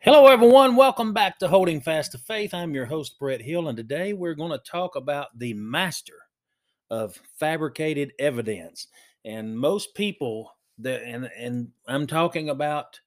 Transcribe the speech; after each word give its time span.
Hello, 0.00 0.28
everyone. 0.28 0.76
Welcome 0.76 1.12
back 1.12 1.38
to 1.38 1.48
Holding 1.48 1.82
Fast 1.82 2.12
to 2.12 2.18
Faith. 2.18 2.54
I'm 2.54 2.72
your 2.72 2.86
host, 2.86 3.18
Brett 3.18 3.42
Hill, 3.42 3.68
and 3.68 3.76
today 3.76 4.14
we're 4.14 4.34
going 4.34 4.52
to 4.52 4.58
talk 4.58 4.96
about 4.96 5.38
the 5.38 5.52
master 5.52 6.14
of 6.88 7.20
fabricated 7.38 8.14
evidence. 8.18 8.86
And 9.26 9.58
most 9.58 9.94
people 9.94 10.54
that, 10.78 11.02
and, 11.02 11.28
and 11.38 11.72
I'm 11.86 12.06
talking 12.06 12.48
about 12.48 13.00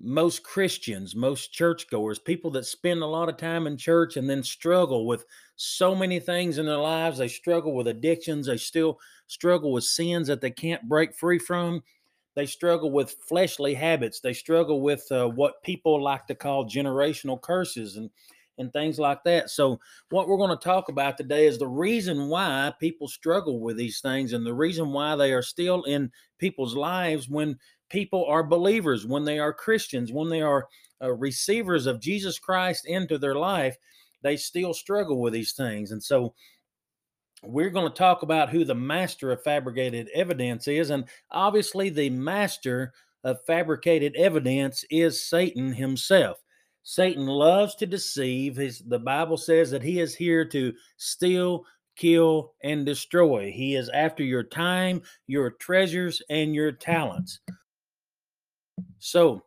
most 0.00 0.42
Christians, 0.42 1.14
most 1.14 1.52
churchgoers, 1.52 2.18
people 2.18 2.50
that 2.52 2.66
spend 2.66 3.02
a 3.02 3.06
lot 3.06 3.28
of 3.28 3.36
time 3.36 3.66
in 3.66 3.76
church 3.76 4.16
and 4.16 4.28
then 4.28 4.42
struggle 4.42 5.06
with 5.06 5.24
so 5.56 5.94
many 5.94 6.18
things 6.18 6.58
in 6.58 6.66
their 6.66 6.76
lives. 6.76 7.18
They 7.18 7.28
struggle 7.28 7.74
with 7.74 7.86
addictions, 7.86 8.46
they 8.46 8.56
still 8.56 8.98
struggle 9.26 9.72
with 9.72 9.84
sins 9.84 10.28
that 10.28 10.40
they 10.40 10.50
can't 10.50 10.88
break 10.88 11.14
free 11.14 11.38
from 11.38 11.82
they 12.34 12.46
struggle 12.46 12.90
with 12.90 13.16
fleshly 13.28 13.74
habits. 13.74 14.20
They 14.20 14.32
struggle 14.32 14.80
with 14.80 15.10
uh, 15.10 15.28
what 15.28 15.62
people 15.62 16.02
like 16.02 16.26
to 16.26 16.34
call 16.34 16.66
generational 16.66 17.40
curses 17.40 17.96
and 17.96 18.10
and 18.58 18.70
things 18.72 18.98
like 18.98 19.24
that. 19.24 19.48
So, 19.48 19.80
what 20.10 20.28
we're 20.28 20.36
going 20.36 20.56
to 20.56 20.62
talk 20.62 20.88
about 20.88 21.16
today 21.16 21.46
is 21.46 21.58
the 21.58 21.66
reason 21.66 22.28
why 22.28 22.72
people 22.78 23.08
struggle 23.08 23.60
with 23.60 23.76
these 23.76 24.00
things 24.00 24.32
and 24.34 24.44
the 24.46 24.54
reason 24.54 24.92
why 24.92 25.16
they 25.16 25.32
are 25.32 25.42
still 25.42 25.82
in 25.84 26.10
people's 26.38 26.74
lives 26.76 27.28
when 27.28 27.58
people 27.92 28.24
are 28.24 28.42
believers, 28.42 29.06
when 29.06 29.24
they 29.24 29.38
are 29.38 29.52
Christians, 29.52 30.10
when 30.10 30.28
they 30.28 30.40
are 30.42 30.66
uh, 31.00 31.12
receivers 31.12 31.86
of 31.86 32.00
Jesus 32.00 32.38
Christ 32.38 32.86
into 32.86 33.18
their 33.18 33.36
life, 33.36 33.76
they 34.22 34.36
still 34.36 34.74
struggle 34.74 35.20
with 35.20 35.32
these 35.32 35.52
things. 35.52 35.92
And 35.92 36.02
so, 36.02 36.34
we're 37.44 37.70
going 37.70 37.88
to 37.88 37.94
talk 37.94 38.22
about 38.22 38.50
who 38.50 38.64
the 38.64 38.74
master 38.74 39.32
of 39.32 39.42
fabricated 39.42 40.08
evidence 40.14 40.68
is. 40.68 40.90
And 40.90 41.04
obviously, 41.30 41.90
the 41.90 42.10
master 42.10 42.92
of 43.24 43.44
fabricated 43.46 44.14
evidence 44.16 44.84
is 44.90 45.24
Satan 45.28 45.72
himself. 45.72 46.38
Satan 46.84 47.26
loves 47.26 47.74
to 47.76 47.86
deceive. 47.86 48.56
His, 48.56 48.80
the 48.80 48.98
Bible 48.98 49.36
says 49.36 49.70
that 49.70 49.82
he 49.82 50.00
is 50.00 50.14
here 50.14 50.44
to 50.46 50.72
steal, 50.96 51.64
kill, 51.96 52.54
and 52.62 52.84
destroy. 52.84 53.52
He 53.52 53.76
is 53.76 53.88
after 53.90 54.22
your 54.22 54.42
time, 54.42 55.02
your 55.26 55.50
treasures, 55.50 56.22
and 56.30 56.54
your 56.54 56.72
talents. 56.72 57.40
So, 58.98 59.42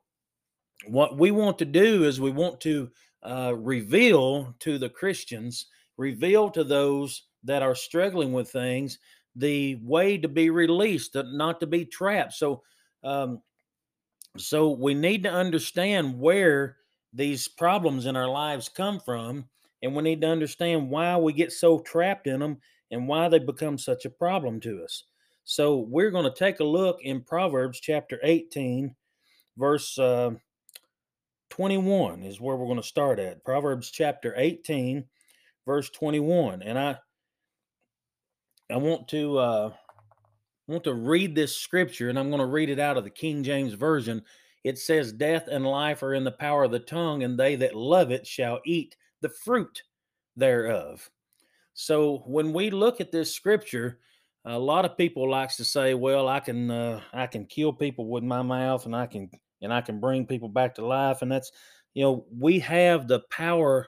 what 0.88 1.18
we 1.18 1.32
want 1.32 1.58
to 1.60 1.66
do 1.66 2.04
is 2.04 2.20
we 2.20 2.32
want 2.32 2.60
to 2.62 2.90
uh, 3.24 3.54
reveal 3.56 4.54
to 4.60 4.78
the 4.78 4.90
Christians, 4.90 5.68
reveal 5.98 6.50
to 6.52 6.64
those 6.64 7.24
that 7.44 7.64
are 7.64 7.76
struggling 7.76 8.34
with 8.34 8.52
things 8.52 9.00
the 9.36 9.76
way 9.84 10.18
to 10.18 10.28
be 10.28 10.50
released, 10.50 11.16
not 11.16 11.60
to 11.60 11.68
be 11.68 11.86
trapped. 11.86 12.34
So, 12.34 12.64
um, 13.04 13.42
so 14.38 14.72
we 14.72 14.94
need 14.94 15.24
to 15.24 15.32
understand 15.32 16.20
where 16.20 16.78
these 17.14 17.48
problems 17.48 18.06
in 18.06 18.16
our 18.16 18.28
lives 18.28 18.70
come 18.70 19.00
from, 19.00 19.46
and 19.82 19.96
we 19.96 20.04
need 20.04 20.22
to 20.22 20.28
understand 20.28 20.90
why 20.90 21.16
we 21.18 21.34
get 21.34 21.52
so 21.52 21.80
trapped 21.80 22.28
in 22.28 22.40
them 22.40 22.58
and 22.92 23.08
why 23.08 23.28
they 23.30 23.40
become 23.40 23.78
such 23.78 24.06
a 24.06 24.10
problem 24.10 24.60
to 24.62 24.84
us. 24.84 25.04
So, 25.44 25.78
we're 25.78 26.12
going 26.12 26.26
to 26.26 26.38
take 26.38 26.60
a 26.60 26.64
look 26.66 27.00
in 27.02 27.22
Proverbs 27.22 27.80
chapter 27.80 28.20
18, 28.24 28.96
verse 29.58 29.98
uh, 29.98 30.32
21 31.50 32.24
is 32.24 32.42
where 32.42 32.56
we're 32.56 32.66
going 32.66 32.82
to 32.82 32.84
start 32.84 33.20
at. 33.20 33.44
Proverbs 33.44 33.90
chapter 33.90 34.34
18, 34.36 35.06
verse 35.66 35.90
21. 35.90 36.62
And 36.62 36.78
I 36.78 36.98
I 38.70 38.78
want 38.78 39.08
to 39.10 39.38
uh, 39.38 39.74
want 40.68 40.84
to 40.86 40.94
read 40.94 41.36
this 41.36 41.56
scripture, 41.56 42.10
and 42.10 42.18
I'm 42.18 42.30
going 42.30 42.40
to 42.40 42.46
read 42.46 42.70
it 42.70 42.80
out 42.80 42.98
of 42.98 43.04
the 43.04 43.10
King 43.10 43.44
James 43.44 43.74
Version. 43.74 44.24
It 44.64 44.80
says, 44.80 45.14
Death 45.14 45.48
and 45.48 45.66
life 45.66 46.02
are 46.02 46.16
in 46.16 46.24
the 46.24 46.32
power 46.32 46.64
of 46.64 46.72
the 46.72 46.80
tongue, 46.80 47.24
and 47.24 47.40
they 47.40 47.56
that 47.58 47.76
love 47.76 48.12
it 48.12 48.26
shall 48.26 48.60
eat 48.66 48.96
the 49.22 49.30
fruit 49.30 49.84
thereof. 50.36 51.10
So 51.74 52.24
when 52.26 52.54
we 52.54 52.72
look 52.72 53.00
at 53.00 53.12
this 53.12 53.34
scripture, 53.34 54.00
a 54.46 54.58
lot 54.58 54.86
of 54.86 54.98
people 54.98 55.30
likes 55.30 55.58
to 55.58 55.66
say, 55.66 55.94
"Well, 55.94 56.28
I 56.28 56.40
can 56.40 56.72
uh, 56.72 57.02
I 57.14 57.28
can 57.28 57.46
kill 57.46 57.74
people 57.74 58.08
with 58.08 58.24
my 58.24 58.42
mouth, 58.42 58.86
and 58.86 58.96
I 58.96 59.06
can 59.06 59.30
and 59.62 59.74
I 59.74 59.82
can 59.82 60.00
bring 60.00 60.26
people 60.26 60.50
back 60.50 60.76
to 60.76 60.86
life." 60.86 61.22
And 61.22 61.32
that's 61.32 61.52
you 61.94 62.04
know 62.04 62.26
we 62.38 62.60
have 62.60 63.08
the 63.08 63.22
power 63.30 63.88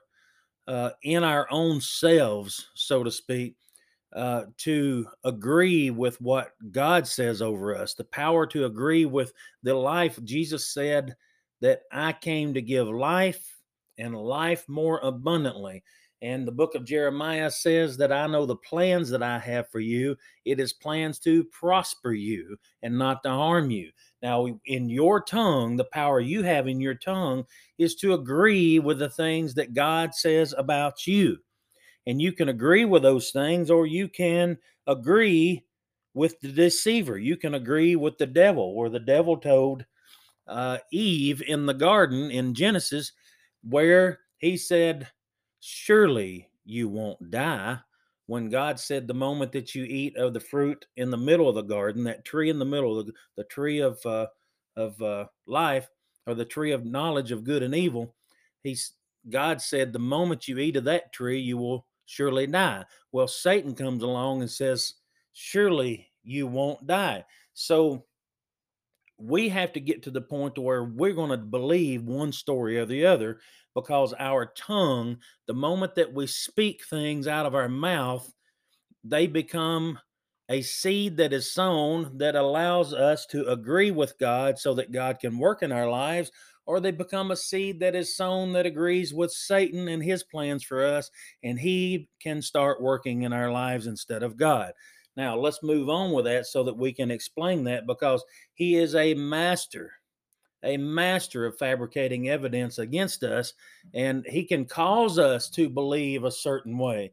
uh, 0.67 0.91
in 1.03 1.23
our 1.23 1.47
own 1.49 1.79
selves, 1.81 2.67
so 2.73 3.03
to 3.03 3.11
speak, 3.11 3.55
uh, 4.15 4.43
to 4.57 5.07
agree 5.23 5.89
with 5.89 6.19
what 6.21 6.51
God 6.71 7.07
says 7.07 7.41
over 7.41 7.75
us, 7.75 7.93
the 7.93 8.03
power 8.05 8.45
to 8.47 8.65
agree 8.65 9.05
with 9.05 9.33
the 9.63 9.73
life. 9.73 10.19
Jesus 10.23 10.73
said 10.73 11.15
that 11.61 11.81
I 11.91 12.13
came 12.13 12.53
to 12.53 12.61
give 12.61 12.87
life 12.87 13.57
and 13.97 14.15
life 14.15 14.67
more 14.67 14.99
abundantly. 15.03 15.83
And 16.21 16.47
the 16.47 16.51
book 16.51 16.73
of 16.73 16.85
Jeremiah 16.85 17.51
says 17.51 17.95
that 17.97 18.11
I 18.11 18.25
know 18.25 18.45
the 18.45 18.55
plans 18.55 19.09
that 19.11 19.21
I 19.21 19.37
have 19.37 19.69
for 19.69 19.79
you. 19.79 20.15
It 20.45 20.59
is 20.59 20.73
plans 20.73 21.19
to 21.19 21.43
prosper 21.45 22.13
you 22.13 22.57
and 22.81 22.97
not 22.97 23.21
to 23.23 23.29
harm 23.29 23.69
you. 23.69 23.91
Now, 24.23 24.47
in 24.65 24.89
your 24.89 25.21
tongue, 25.21 25.77
the 25.77 25.85
power 25.85 26.19
you 26.19 26.41
have 26.41 26.67
in 26.67 26.81
your 26.81 26.95
tongue 26.95 27.45
is 27.77 27.95
to 27.97 28.13
agree 28.13 28.79
with 28.79 28.97
the 28.97 29.09
things 29.09 29.53
that 29.53 29.75
God 29.75 30.15
says 30.15 30.55
about 30.57 31.05
you 31.05 31.37
and 32.07 32.21
you 32.21 32.31
can 32.31 32.49
agree 32.49 32.85
with 32.85 33.03
those 33.03 33.31
things 33.31 33.69
or 33.69 33.85
you 33.85 34.07
can 34.07 34.57
agree 34.87 35.63
with 36.15 36.39
the 36.39 36.47
deceiver 36.47 37.19
you 37.19 37.37
can 37.37 37.53
agree 37.53 37.95
with 37.95 38.17
the 38.17 38.25
devil 38.25 38.73
where 38.75 38.89
the 38.89 38.99
devil 38.99 39.37
told 39.37 39.85
uh, 40.47 40.77
eve 40.91 41.43
in 41.45 41.67
the 41.67 41.73
garden 41.73 42.31
in 42.31 42.55
genesis 42.55 43.11
where 43.69 44.19
he 44.37 44.57
said 44.57 45.07
surely 45.67 46.49
you 46.65 46.87
won't 46.87 47.31
die 47.31 47.77
when 48.27 48.49
god 48.49 48.79
said 48.79 49.07
the 49.07 49.13
moment 49.13 49.51
that 49.51 49.75
you 49.75 49.83
eat 49.83 50.15
of 50.17 50.33
the 50.33 50.39
fruit 50.39 50.85
in 50.97 51.11
the 51.11 51.17
middle 51.17 51.49
of 51.49 51.55
the 51.55 51.61
garden 51.61 52.03
that 52.03 52.25
tree 52.25 52.49
in 52.49 52.59
the 52.59 52.65
middle 52.65 53.03
the, 53.03 53.11
the 53.35 53.43
tree 53.45 53.79
of 53.79 54.03
uh, 54.05 54.27
of 54.75 55.01
uh, 55.01 55.25
life 55.45 55.89
or 56.25 56.33
the 56.33 56.45
tree 56.45 56.71
of 56.71 56.85
knowledge 56.85 57.31
of 57.31 57.43
good 57.43 57.63
and 57.63 57.75
evil 57.75 58.15
he's 58.63 58.93
god 59.29 59.61
said 59.61 59.91
the 59.91 59.99
moment 59.99 60.47
you 60.47 60.57
eat 60.57 60.75
of 60.75 60.83
that 60.83 61.11
tree 61.11 61.39
you 61.39 61.57
will 61.57 61.85
surely 62.07 62.47
die. 62.47 62.83
Well, 63.11 63.27
Satan 63.27 63.75
comes 63.75 64.01
along 64.01 64.41
and 64.41 64.49
says, 64.49 64.95
Surely 65.33 66.07
you 66.23 66.47
won't 66.47 66.87
die. 66.87 67.23
So 67.53 68.05
we 69.17 69.49
have 69.49 69.73
to 69.73 69.79
get 69.79 70.03
to 70.03 70.11
the 70.11 70.21
point 70.21 70.55
to 70.55 70.61
where 70.61 70.83
we're 70.83 71.13
going 71.13 71.31
to 71.31 71.37
believe 71.37 72.03
one 72.03 72.31
story 72.31 72.77
or 72.77 72.85
the 72.85 73.05
other 73.05 73.39
because 73.73 74.13
our 74.19 74.45
tongue, 74.45 75.17
the 75.47 75.53
moment 75.53 75.95
that 75.95 76.13
we 76.13 76.27
speak 76.27 76.83
things 76.83 77.27
out 77.27 77.45
of 77.45 77.55
our 77.55 77.69
mouth, 77.69 78.33
they 79.03 79.27
become 79.27 79.99
a 80.49 80.61
seed 80.61 81.17
that 81.17 81.33
is 81.33 81.51
sown 81.51 82.17
that 82.17 82.35
allows 82.35 82.93
us 82.93 83.25
to 83.27 83.47
agree 83.47 83.91
with 83.91 84.17
God 84.19 84.57
so 84.57 84.73
that 84.75 84.91
God 84.91 85.19
can 85.19 85.37
work 85.37 85.61
in 85.61 85.71
our 85.71 85.89
lives 85.89 86.31
or 86.67 86.79
they 86.79 86.91
become 86.91 87.31
a 87.31 87.35
seed 87.35 87.79
that 87.79 87.95
is 87.95 88.15
sown 88.15 88.51
that 88.53 88.65
agrees 88.65 89.13
with 89.13 89.31
Satan 89.31 89.87
and 89.87 90.03
his 90.03 90.23
plans 90.23 90.63
for 90.63 90.85
us, 90.85 91.09
and 91.41 91.57
he 91.57 92.09
can 92.21 92.41
start 92.41 92.81
working 92.81 93.21
in 93.21 93.31
our 93.31 93.51
lives 93.51 93.87
instead 93.87 94.21
of 94.21 94.35
God. 94.37 94.73
Now, 95.17 95.35
let's 95.35 95.63
move 95.63 95.89
on 95.89 96.11
with 96.11 96.25
that 96.25 96.45
so 96.45 96.63
that 96.63 96.77
we 96.77 96.93
can 96.93 97.09
explain 97.09 97.63
that 97.63 97.87
because 97.87 98.23
he 98.53 98.75
is 98.75 98.93
a 98.93 99.15
master, 99.15 99.91
a 100.63 100.77
master 100.77 101.47
of 101.47 101.57
fabricating 101.57 102.29
evidence 102.29 102.77
against 102.77 103.23
us, 103.23 103.53
and 103.95 104.23
he 104.27 104.43
can 104.43 104.65
cause 104.65 105.17
us 105.17 105.49
to 105.49 105.69
believe 105.69 106.23
a 106.23 106.31
certain 106.31 106.77
way. 106.77 107.11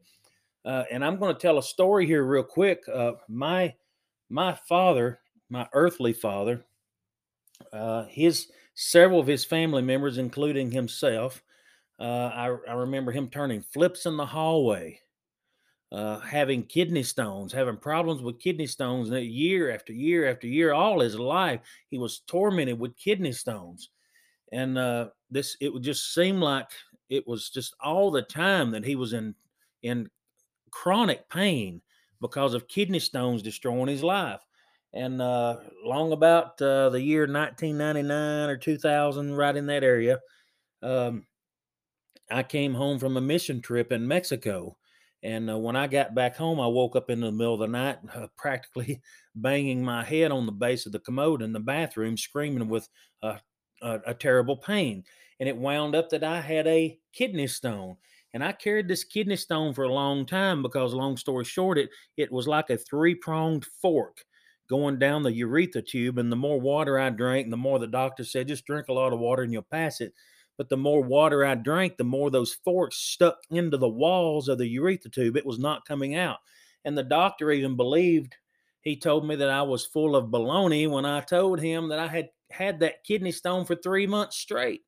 Uh, 0.63 0.83
and 0.91 1.03
I'm 1.03 1.17
going 1.17 1.33
to 1.33 1.41
tell 1.41 1.57
a 1.57 1.63
story 1.63 2.05
here, 2.05 2.23
real 2.23 2.43
quick. 2.43 2.83
Uh, 2.91 3.13
my 3.27 3.73
my 4.29 4.53
father, 4.53 5.19
my 5.49 5.67
earthly 5.73 6.13
father, 6.13 6.63
uh, 7.73 8.05
his 8.05 8.51
several 8.75 9.19
of 9.19 9.27
his 9.27 9.45
family 9.45 9.81
members, 9.81 10.19
including 10.19 10.69
himself. 10.69 11.41
Uh, 11.99 12.29
I, 12.33 12.45
I, 12.67 12.73
remember 12.73 13.13
him 13.13 13.29
turning 13.29 13.61
flips 13.61 14.05
in 14.05 14.17
the 14.17 14.25
hallway, 14.25 14.99
uh, 15.91 16.19
having 16.19 16.63
kidney 16.63 17.03
stones, 17.03 17.53
having 17.53 17.77
problems 17.77 18.21
with 18.21 18.39
kidney 18.39 18.67
stones 18.67 19.09
and 19.09 19.25
year 19.25 19.71
after 19.71 19.93
year 19.93 20.29
after 20.29 20.47
year. 20.47 20.73
All 20.73 20.99
his 20.99 21.17
life, 21.17 21.61
he 21.89 21.97
was 21.97 22.19
tormented 22.19 22.79
with 22.79 22.97
kidney 22.97 23.31
stones. 23.31 23.89
And 24.51 24.77
uh, 24.77 25.09
this, 25.29 25.57
it 25.61 25.73
would 25.73 25.83
just 25.83 26.13
seem 26.13 26.39
like 26.39 26.69
it 27.09 27.27
was 27.27 27.49
just 27.49 27.75
all 27.81 28.11
the 28.11 28.21
time 28.21 28.71
that 28.71 28.85
he 28.85 28.95
was 28.95 29.13
in 29.13 29.35
in 29.83 30.09
chronic 30.71 31.29
pain 31.29 31.81
because 32.21 32.53
of 32.53 32.67
kidney 32.67 32.99
stones 32.99 33.43
destroying 33.43 33.87
his 33.87 34.03
life 34.03 34.41
and 34.95 35.21
uh, 35.21 35.57
long 35.83 36.13
about 36.13 36.59
uh, 36.61 36.89
the 36.89 37.01
year 37.01 37.27
1999 37.27 38.49
or 38.49 38.57
2000, 38.57 39.35
right 39.35 39.55
in 39.55 39.65
that 39.67 39.83
area, 39.83 40.19
um, 40.81 41.27
I 42.31 42.43
came 42.43 42.73
home 42.73 42.97
from 42.97 43.17
a 43.17 43.21
mission 43.21 43.61
trip 43.61 43.91
in 43.91 44.07
Mexico, 44.07 44.77
And 45.23 45.49
uh, 45.49 45.57
when 45.57 45.75
I 45.75 45.87
got 45.87 46.13
back 46.13 46.35
home, 46.35 46.59
I 46.59 46.67
woke 46.67 46.95
up 46.95 47.09
in 47.09 47.21
the 47.21 47.31
middle 47.31 47.55
of 47.55 47.59
the 47.59 47.67
night, 47.67 47.97
uh, 48.15 48.27
practically 48.37 49.01
banging 49.35 49.83
my 49.83 50.03
head 50.03 50.31
on 50.31 50.45
the 50.45 50.51
base 50.51 50.85
of 50.85 50.91
the 50.91 50.99
commode 50.99 51.41
in 51.41 51.53
the 51.53 51.59
bathroom, 51.59 52.17
screaming 52.17 52.67
with 52.67 52.87
a, 53.23 53.39
a 53.81 54.13
terrible 54.13 54.57
pain. 54.57 55.03
And 55.39 55.49
it 55.49 55.57
wound 55.57 55.95
up 55.95 56.09
that 56.09 56.23
I 56.23 56.41
had 56.41 56.67
a 56.67 56.97
kidney 57.13 57.47
stone. 57.47 57.97
And 58.33 58.43
I 58.43 58.51
carried 58.51 58.87
this 58.87 59.03
kidney 59.03 59.37
stone 59.37 59.73
for 59.73 59.83
a 59.83 59.93
long 59.93 60.25
time 60.25 60.61
because, 60.61 60.93
long 60.93 61.15
story 61.15 61.45
short, 61.45 61.77
it, 61.77 61.89
it 62.17 62.31
was 62.31 62.47
like 62.47 62.69
a 62.69 62.77
three 62.77 63.15
pronged 63.15 63.65
fork 63.81 64.25
going 64.69 64.99
down 64.99 65.23
the 65.23 65.31
urethra 65.31 65.81
tube. 65.81 66.17
And 66.17 66.31
the 66.31 66.35
more 66.35 66.59
water 66.59 66.99
I 66.99 67.09
drank, 67.11 67.49
the 67.49 67.57
more 67.57 67.79
the 67.79 67.87
doctor 67.87 68.23
said, 68.23 68.47
just 68.47 68.65
drink 68.65 68.87
a 68.89 68.93
lot 68.93 69.13
of 69.13 69.19
water 69.19 69.43
and 69.43 69.53
you'll 69.53 69.61
pass 69.61 70.01
it. 70.01 70.13
But 70.57 70.69
the 70.69 70.77
more 70.77 71.01
water 71.01 71.45
I 71.45 71.55
drank, 71.55 71.97
the 71.97 72.03
more 72.03 72.29
those 72.31 72.53
forks 72.53 72.97
stuck 72.97 73.39
into 73.49 73.77
the 73.77 73.89
walls 73.89 74.47
of 74.47 74.57
the 74.57 74.67
urethra 74.67 75.11
tube. 75.11 75.35
It 75.37 75.45
was 75.45 75.59
not 75.59 75.85
coming 75.85 76.15
out. 76.15 76.37
And 76.85 76.97
the 76.97 77.03
doctor 77.03 77.51
even 77.51 77.75
believed, 77.75 78.35
he 78.81 78.95
told 78.95 79.27
me 79.27 79.35
that 79.35 79.49
I 79.49 79.63
was 79.63 79.85
full 79.85 80.15
of 80.15 80.29
baloney 80.29 80.89
when 80.89 81.05
I 81.05 81.21
told 81.21 81.59
him 81.59 81.89
that 81.89 81.99
I 81.99 82.07
had 82.07 82.29
had 82.51 82.79
that 82.79 83.03
kidney 83.03 83.31
stone 83.31 83.65
for 83.65 83.75
three 83.75 84.07
months 84.07 84.37
straight. 84.37 84.83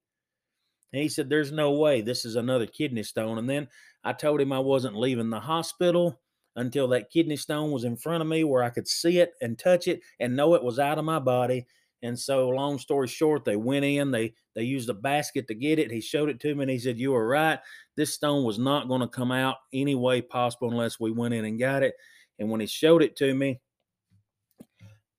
And 0.93 1.01
he 1.01 1.09
said, 1.09 1.29
There's 1.29 1.51
no 1.51 1.71
way 1.71 2.01
this 2.01 2.23
is 2.23 2.35
another 2.35 2.67
kidney 2.67 3.03
stone. 3.03 3.37
And 3.37 3.49
then 3.49 3.67
I 4.03 4.13
told 4.13 4.39
him 4.39 4.53
I 4.53 4.59
wasn't 4.59 4.95
leaving 4.95 5.29
the 5.29 5.39
hospital 5.39 6.21
until 6.55 6.87
that 6.89 7.11
kidney 7.11 7.35
stone 7.35 7.71
was 7.71 7.83
in 7.83 7.97
front 7.97 8.21
of 8.21 8.27
me 8.27 8.43
where 8.43 8.63
I 8.63 8.69
could 8.69 8.87
see 8.87 9.19
it 9.19 9.33
and 9.41 9.59
touch 9.59 9.87
it 9.87 10.01
and 10.19 10.35
know 10.35 10.55
it 10.55 10.63
was 10.63 10.79
out 10.79 10.97
of 10.97 11.05
my 11.05 11.19
body. 11.19 11.67
And 12.03 12.17
so, 12.17 12.49
long 12.49 12.77
story 12.77 13.07
short, 13.07 13.43
they 13.43 13.55
went 13.55 13.85
in, 13.85 14.11
they 14.11 14.33
they 14.55 14.63
used 14.63 14.89
a 14.89 14.93
basket 14.93 15.47
to 15.47 15.55
get 15.55 15.79
it. 15.79 15.91
He 15.91 16.01
showed 16.01 16.29
it 16.29 16.39
to 16.41 16.55
me 16.55 16.63
and 16.63 16.71
he 16.71 16.79
said, 16.79 16.99
You 16.99 17.11
were 17.11 17.27
right. 17.27 17.59
This 17.95 18.13
stone 18.13 18.43
was 18.43 18.59
not 18.59 18.87
going 18.87 19.01
to 19.01 19.07
come 19.07 19.31
out 19.31 19.57
any 19.73 19.95
way 19.95 20.21
possible 20.21 20.69
unless 20.69 20.99
we 20.99 21.11
went 21.11 21.33
in 21.33 21.45
and 21.45 21.59
got 21.59 21.83
it. 21.83 21.95
And 22.39 22.49
when 22.49 22.61
he 22.61 22.67
showed 22.67 23.01
it 23.01 23.15
to 23.17 23.33
me, 23.33 23.59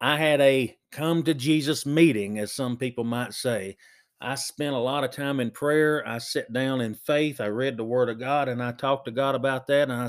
I 0.01 0.17
had 0.17 0.41
a 0.41 0.77
come 0.93 1.25
to 1.25 1.35
Jesus 1.35 1.85
meeting, 1.85 2.39
as 2.39 2.53
some 2.53 2.77
people 2.77 3.05
might 3.05 3.35
say. 3.35 3.77
I 4.21 4.35
spent 4.35 4.75
a 4.75 4.79
lot 4.79 5.05
of 5.05 5.13
time 5.13 5.39
in 5.41 5.51
prayer. 5.51 6.07
I 6.07 6.19
sat 6.19 6.53
down 6.53 6.81
in 6.81 6.95
faith. 6.95 7.41
I 7.41 7.47
read 7.47 7.77
the 7.77 7.85
Word 7.85 8.09
of 8.09 8.19
God 8.19 8.49
and 8.49 8.63
I 8.63 8.73
talked 8.73 9.05
to 9.05 9.13
God 9.13 9.35
about 9.35 9.67
that. 9.69 9.89
And 9.89 9.93
I, 9.93 10.09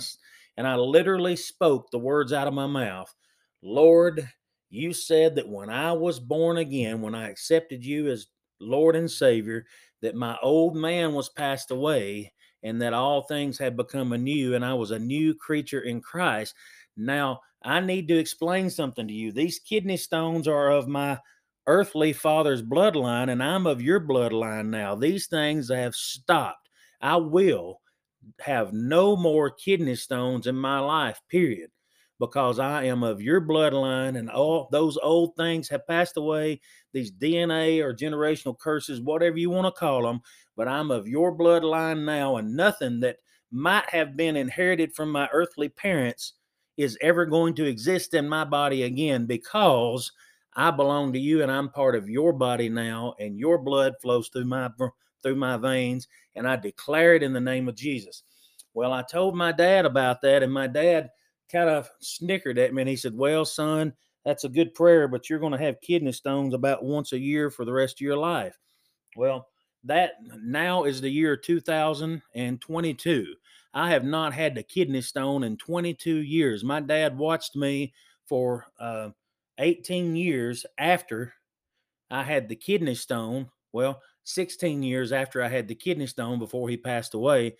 and 0.57 0.67
I 0.67 0.75
literally 0.75 1.35
spoke 1.35 1.91
the 1.91 1.99
words 1.99 2.33
out 2.33 2.47
of 2.47 2.53
my 2.53 2.67
mouth 2.67 3.13
Lord, 3.61 4.27
you 4.69 4.93
said 4.93 5.35
that 5.35 5.47
when 5.47 5.69
I 5.69 5.93
was 5.93 6.19
born 6.19 6.57
again, 6.57 7.01
when 7.01 7.15
I 7.15 7.29
accepted 7.29 7.83
you 7.83 8.07
as 8.07 8.27
Lord 8.59 8.95
and 8.95 9.09
Savior, 9.09 9.65
that 10.01 10.15
my 10.15 10.37
old 10.41 10.75
man 10.75 11.13
was 11.13 11.29
passed 11.29 11.71
away 11.71 12.33
and 12.63 12.81
that 12.81 12.93
all 12.93 13.23
things 13.23 13.57
had 13.57 13.75
become 13.77 14.13
anew 14.13 14.55
and 14.55 14.63
I 14.63 14.73
was 14.73 14.91
a 14.91 14.99
new 14.99 15.33
creature 15.33 15.81
in 15.81 16.01
Christ. 16.01 16.53
Now, 16.97 17.41
I 17.63 17.79
need 17.79 18.07
to 18.09 18.17
explain 18.17 18.69
something 18.69 19.07
to 19.07 19.13
you. 19.13 19.31
These 19.31 19.59
kidney 19.59 19.97
stones 19.97 20.47
are 20.47 20.69
of 20.69 20.87
my 20.87 21.19
earthly 21.67 22.13
father's 22.13 22.63
bloodline, 22.63 23.29
and 23.29 23.43
I'm 23.43 23.67
of 23.67 23.81
your 23.81 23.99
bloodline 23.99 24.67
now. 24.67 24.95
These 24.95 25.27
things 25.27 25.69
have 25.69 25.93
stopped. 25.93 26.69
I 27.01 27.17
will 27.17 27.81
have 28.39 28.73
no 28.73 29.15
more 29.15 29.49
kidney 29.49 29.95
stones 29.95 30.47
in 30.47 30.55
my 30.55 30.79
life, 30.79 31.21
period 31.29 31.69
because 32.19 32.59
I 32.59 32.83
am 32.85 33.01
of 33.01 33.21
your 33.21 33.41
bloodline 33.41 34.17
and 34.17 34.29
all 34.29 34.67
those 34.71 34.97
old 35.01 35.35
things 35.37 35.69
have 35.69 35.87
passed 35.87 36.17
away. 36.17 36.59
These 36.91 37.11
DNA 37.11 37.81
or 37.81 37.93
generational 37.93 38.57
curses, 38.57 39.01
whatever 39.01 39.37
you 39.37 39.49
want 39.49 39.73
to 39.73 39.79
call 39.79 40.03
them, 40.03 40.21
but 40.57 40.67
I'm 40.67 40.91
of 40.91 41.07
your 41.07 41.35
bloodline 41.37 42.03
now, 42.03 42.37
and 42.37 42.55
nothing 42.55 42.99
that 43.01 43.17
might 43.51 43.89
have 43.89 44.17
been 44.17 44.35
inherited 44.35 44.93
from 44.93 45.11
my 45.11 45.27
earthly 45.31 45.69
parents 45.69 46.33
is 46.77 46.97
ever 47.01 47.25
going 47.25 47.55
to 47.55 47.65
exist 47.65 48.13
in 48.13 48.27
my 48.27 48.43
body 48.43 48.83
again 48.83 49.25
because 49.25 50.11
I 50.53 50.71
belong 50.71 51.13
to 51.13 51.19
you 51.19 51.41
and 51.41 51.51
I'm 51.51 51.69
part 51.69 51.95
of 51.95 52.09
your 52.09 52.33
body 52.33 52.69
now, 52.69 53.15
and 53.19 53.37
your 53.37 53.57
blood 53.57 53.95
flows 54.01 54.29
through 54.29 54.45
my 54.45 54.69
through 55.21 55.35
my 55.35 55.57
veins, 55.57 56.07
and 56.35 56.47
I 56.47 56.55
declare 56.55 57.15
it 57.15 57.23
in 57.23 57.33
the 57.33 57.39
name 57.39 57.67
of 57.69 57.75
Jesus. 57.75 58.23
Well, 58.73 58.93
I 58.93 59.03
told 59.03 59.35
my 59.35 59.51
dad 59.51 59.85
about 59.85 60.21
that, 60.21 60.43
and 60.43 60.53
my 60.53 60.67
dad 60.67 61.09
kind 61.51 61.69
of 61.69 61.89
snickered 61.99 62.57
at 62.57 62.73
me 62.73 62.81
and 62.81 62.89
he 62.89 62.95
said, 62.95 63.15
Well, 63.15 63.45
son, 63.45 63.93
that's 64.25 64.43
a 64.43 64.49
good 64.49 64.73
prayer, 64.73 65.07
but 65.07 65.29
you're 65.29 65.39
going 65.39 65.53
to 65.53 65.57
have 65.57 65.81
kidney 65.81 66.11
stones 66.11 66.53
about 66.53 66.83
once 66.83 67.13
a 67.13 67.19
year 67.19 67.49
for 67.49 67.65
the 67.65 67.73
rest 67.73 67.97
of 67.97 68.01
your 68.01 68.17
life. 68.17 68.57
Well, 69.15 69.47
that 69.83 70.13
now 70.43 70.83
is 70.83 71.01
the 71.01 71.09
year 71.09 71.37
2022. 71.37 73.35
I 73.73 73.89
have 73.91 74.03
not 74.03 74.33
had 74.33 74.55
the 74.55 74.63
kidney 74.63 75.01
stone 75.01 75.43
in 75.43 75.57
22 75.57 76.15
years. 76.15 76.63
My 76.63 76.79
dad 76.79 77.17
watched 77.17 77.55
me 77.55 77.93
for 78.25 78.65
uh, 78.79 79.09
18 79.59 80.15
years 80.15 80.65
after 80.77 81.33
I 82.09 82.23
had 82.23 82.49
the 82.49 82.55
kidney 82.55 82.95
stone. 82.95 83.49
Well, 83.71 84.01
16 84.23 84.83
years 84.83 85.11
after 85.11 85.43
I 85.43 85.47
had 85.47 85.67
the 85.67 85.75
kidney 85.75 86.07
stone 86.07 86.39
before 86.39 86.69
he 86.69 86.77
passed 86.77 87.13
away. 87.13 87.57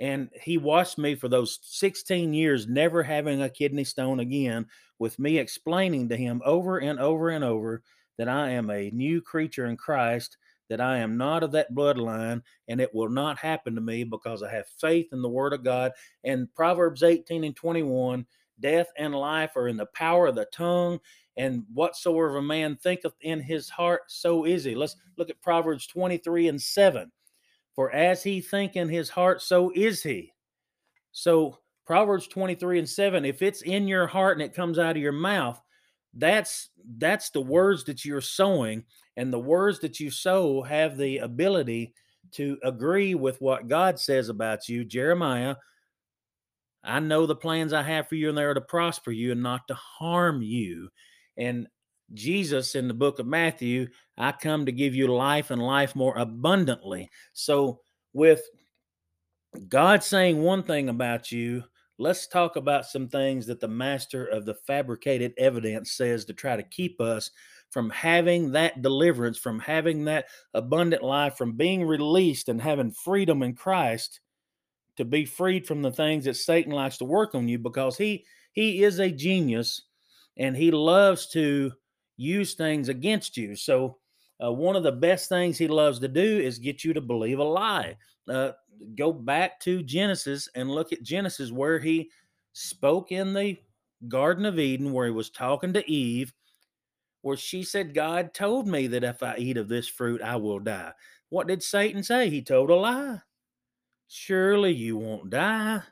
And 0.00 0.30
he 0.42 0.56
watched 0.56 0.96
me 0.96 1.14
for 1.14 1.28
those 1.28 1.58
16 1.62 2.32
years, 2.32 2.66
never 2.66 3.02
having 3.02 3.42
a 3.42 3.50
kidney 3.50 3.84
stone 3.84 4.18
again, 4.20 4.66
with 4.98 5.18
me 5.18 5.38
explaining 5.38 6.08
to 6.08 6.16
him 6.16 6.40
over 6.44 6.78
and 6.78 6.98
over 6.98 7.28
and 7.28 7.44
over 7.44 7.82
that 8.16 8.28
I 8.28 8.50
am 8.50 8.70
a 8.70 8.90
new 8.90 9.20
creature 9.20 9.66
in 9.66 9.76
Christ, 9.76 10.38
that 10.70 10.80
I 10.80 10.98
am 10.98 11.18
not 11.18 11.42
of 11.42 11.52
that 11.52 11.74
bloodline, 11.74 12.42
and 12.68 12.80
it 12.80 12.94
will 12.94 13.10
not 13.10 13.38
happen 13.38 13.74
to 13.74 13.80
me 13.80 14.04
because 14.04 14.42
I 14.42 14.50
have 14.50 14.68
faith 14.80 15.08
in 15.12 15.20
the 15.20 15.28
Word 15.28 15.52
of 15.52 15.64
God. 15.64 15.92
And 16.24 16.52
Proverbs 16.54 17.02
18 17.02 17.44
and 17.44 17.56
21 17.56 18.26
death 18.60 18.88
and 18.98 19.14
life 19.14 19.56
are 19.56 19.68
in 19.68 19.76
the 19.76 19.86
power 19.86 20.28
of 20.28 20.34
the 20.34 20.46
tongue, 20.52 20.98
and 21.36 21.64
whatsoever 21.72 22.36
a 22.36 22.42
man 22.42 22.76
thinketh 22.76 23.14
in 23.22 23.40
his 23.40 23.68
heart, 23.68 24.02
so 24.08 24.44
is 24.44 24.64
he. 24.64 24.74
Let's 24.74 24.96
look 25.16 25.30
at 25.30 25.42
Proverbs 25.42 25.86
23 25.86 26.48
and 26.48 26.60
7. 26.60 27.10
For 27.80 27.90
as 27.92 28.22
he 28.22 28.42
think 28.42 28.76
in 28.76 28.90
his 28.90 29.08
heart, 29.08 29.40
so 29.40 29.72
is 29.74 30.02
he. 30.02 30.34
So 31.12 31.56
Proverbs 31.86 32.26
23 32.26 32.80
and 32.80 32.86
7, 32.86 33.24
if 33.24 33.40
it's 33.40 33.62
in 33.62 33.88
your 33.88 34.06
heart 34.06 34.36
and 34.36 34.44
it 34.44 34.52
comes 34.52 34.78
out 34.78 34.98
of 34.98 35.02
your 35.02 35.12
mouth, 35.12 35.58
that's 36.12 36.68
that's 36.98 37.30
the 37.30 37.40
words 37.40 37.84
that 37.84 38.04
you're 38.04 38.20
sowing. 38.20 38.84
And 39.16 39.32
the 39.32 39.38
words 39.38 39.78
that 39.78 39.98
you 39.98 40.10
sow 40.10 40.60
have 40.60 40.98
the 40.98 41.20
ability 41.20 41.94
to 42.32 42.58
agree 42.62 43.14
with 43.14 43.40
what 43.40 43.66
God 43.66 43.98
says 43.98 44.28
about 44.28 44.68
you. 44.68 44.84
Jeremiah, 44.84 45.56
I 46.84 47.00
know 47.00 47.24
the 47.24 47.34
plans 47.34 47.72
I 47.72 47.80
have 47.80 48.08
for 48.08 48.14
you, 48.14 48.28
and 48.28 48.36
they 48.36 48.44
are 48.44 48.52
to 48.52 48.60
prosper 48.60 49.10
you 49.10 49.32
and 49.32 49.42
not 49.42 49.66
to 49.68 49.74
harm 49.74 50.42
you. 50.42 50.90
And 51.38 51.66
Jesus 52.12 52.74
in 52.74 52.88
the 52.88 52.94
book 52.94 53.18
of 53.18 53.26
Matthew, 53.26 53.88
I 54.16 54.32
come 54.32 54.66
to 54.66 54.72
give 54.72 54.94
you 54.94 55.06
life 55.08 55.50
and 55.50 55.62
life 55.62 55.94
more 55.94 56.16
abundantly. 56.16 57.10
So, 57.32 57.80
with 58.12 58.42
God 59.68 60.02
saying 60.02 60.40
one 60.40 60.62
thing 60.62 60.88
about 60.88 61.30
you, 61.30 61.64
let's 61.98 62.26
talk 62.26 62.56
about 62.56 62.86
some 62.86 63.08
things 63.08 63.46
that 63.46 63.60
the 63.60 63.68
master 63.68 64.24
of 64.26 64.46
the 64.46 64.54
fabricated 64.54 65.32
evidence 65.38 65.92
says 65.92 66.24
to 66.24 66.32
try 66.32 66.56
to 66.56 66.62
keep 66.62 67.00
us 67.00 67.30
from 67.70 67.90
having 67.90 68.52
that 68.52 68.82
deliverance, 68.82 69.38
from 69.38 69.60
having 69.60 70.04
that 70.04 70.26
abundant 70.54 71.02
life, 71.02 71.36
from 71.36 71.52
being 71.52 71.84
released 71.84 72.48
and 72.48 72.60
having 72.60 72.90
freedom 72.90 73.42
in 73.42 73.54
Christ 73.54 74.20
to 74.96 75.04
be 75.04 75.24
freed 75.24 75.66
from 75.66 75.82
the 75.82 75.92
things 75.92 76.24
that 76.24 76.36
Satan 76.36 76.72
likes 76.72 76.98
to 76.98 77.04
work 77.04 77.34
on 77.34 77.48
you 77.48 77.58
because 77.58 77.96
he 77.96 78.24
he 78.52 78.82
is 78.82 78.98
a 78.98 79.10
genius 79.10 79.82
and 80.36 80.56
he 80.56 80.70
loves 80.70 81.28
to 81.28 81.72
use 82.20 82.54
things 82.54 82.88
against 82.88 83.36
you. 83.36 83.56
So, 83.56 83.96
uh, 84.42 84.52
one 84.52 84.76
of 84.76 84.82
the 84.82 84.92
best 84.92 85.28
things 85.28 85.58
he 85.58 85.68
loves 85.68 85.98
to 86.00 86.08
do 86.08 86.38
is 86.38 86.58
get 86.58 86.84
you 86.84 86.92
to 86.94 87.00
believe 87.00 87.38
a 87.38 87.44
lie. 87.44 87.96
Uh, 88.28 88.52
go 88.96 89.12
back 89.12 89.60
to 89.60 89.82
Genesis 89.82 90.48
and 90.54 90.70
look 90.70 90.92
at 90.92 91.02
Genesis 91.02 91.50
where 91.50 91.78
he 91.78 92.10
spoke 92.52 93.12
in 93.12 93.34
the 93.34 93.58
Garden 94.08 94.46
of 94.46 94.58
Eden, 94.58 94.92
where 94.92 95.06
he 95.06 95.12
was 95.12 95.30
talking 95.30 95.74
to 95.74 95.90
Eve, 95.90 96.32
where 97.22 97.36
she 97.36 97.62
said, 97.62 97.94
God 97.94 98.32
told 98.32 98.66
me 98.66 98.86
that 98.86 99.04
if 99.04 99.22
I 99.22 99.36
eat 99.36 99.58
of 99.58 99.68
this 99.68 99.88
fruit, 99.88 100.22
I 100.22 100.36
will 100.36 100.58
die. 100.58 100.92
What 101.28 101.46
did 101.46 101.62
Satan 101.62 102.02
say? 102.02 102.30
He 102.30 102.42
told 102.42 102.70
a 102.70 102.74
lie. 102.74 103.20
Surely 104.08 104.72
you 104.72 104.96
won't 104.96 105.30
die. 105.30 105.82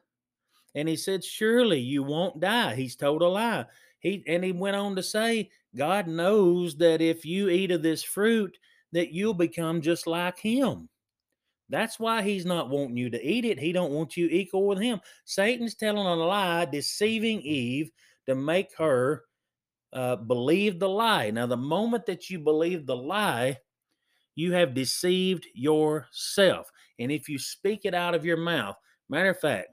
And 0.75 0.89
he 0.89 0.97
said, 0.97 1.23
Surely 1.23 1.81
you 1.81 2.03
won't 2.03 2.41
die. 2.41 2.75
He's 2.75 2.97
told 2.97 3.23
a 3.23 3.29
lie. 3.29 3.67
He 4.01 4.25
and 4.27 4.43
he 4.43 4.53
went 4.53 4.77
on 4.77 4.97
to 4.97 5.03
say, 5.03 5.51
God 5.77 6.07
knows 6.07 6.77
that 6.77 7.01
if 7.01 7.25
you 7.25 7.49
eat 7.49 7.71
of 7.71 7.83
this 7.83 8.03
fruit, 8.03 8.57
that 8.93 9.13
you'll 9.13 9.35
become 9.35 9.81
just 9.81 10.07
like 10.07 10.39
him. 10.39 10.89
That's 11.69 12.01
why 12.01 12.23
he's 12.23 12.47
not 12.47 12.71
wanting 12.71 12.97
you 12.97 13.11
to 13.11 13.23
eat 13.23 13.45
it. 13.45 13.59
He 13.59 13.73
don't 13.73 13.93
want 13.93 14.17
you 14.17 14.27
equal 14.29 14.67
with 14.67 14.81
him. 14.81 15.01
Satan's 15.27 15.75
telling 15.75 16.07
a 16.07 16.15
lie, 16.15 16.65
deceiving 16.65 17.43
Eve 17.43 17.91
to 18.27 18.35
make 18.35 18.71
her 18.79 19.25
uh, 19.93 20.17
believe 20.17 20.79
the 20.79 20.89
lie. 20.89 21.31
Now, 21.31 21.47
the 21.47 21.57
moment 21.57 22.07
that 22.07 22.31
you 22.31 22.39
believe 22.39 22.87
the 22.87 22.97
lie, 22.97 23.59
you 24.35 24.53
have 24.53 24.73
deceived 24.73 25.47
yourself. 25.55 26.71
And 26.99 27.13
if 27.13 27.29
you 27.29 27.39
speak 27.39 27.81
it 27.85 27.95
out 27.95 28.15
of 28.15 28.25
your 28.25 28.37
mouth, 28.39 28.77
matter 29.11 29.31
of 29.31 29.41
fact, 29.41 29.69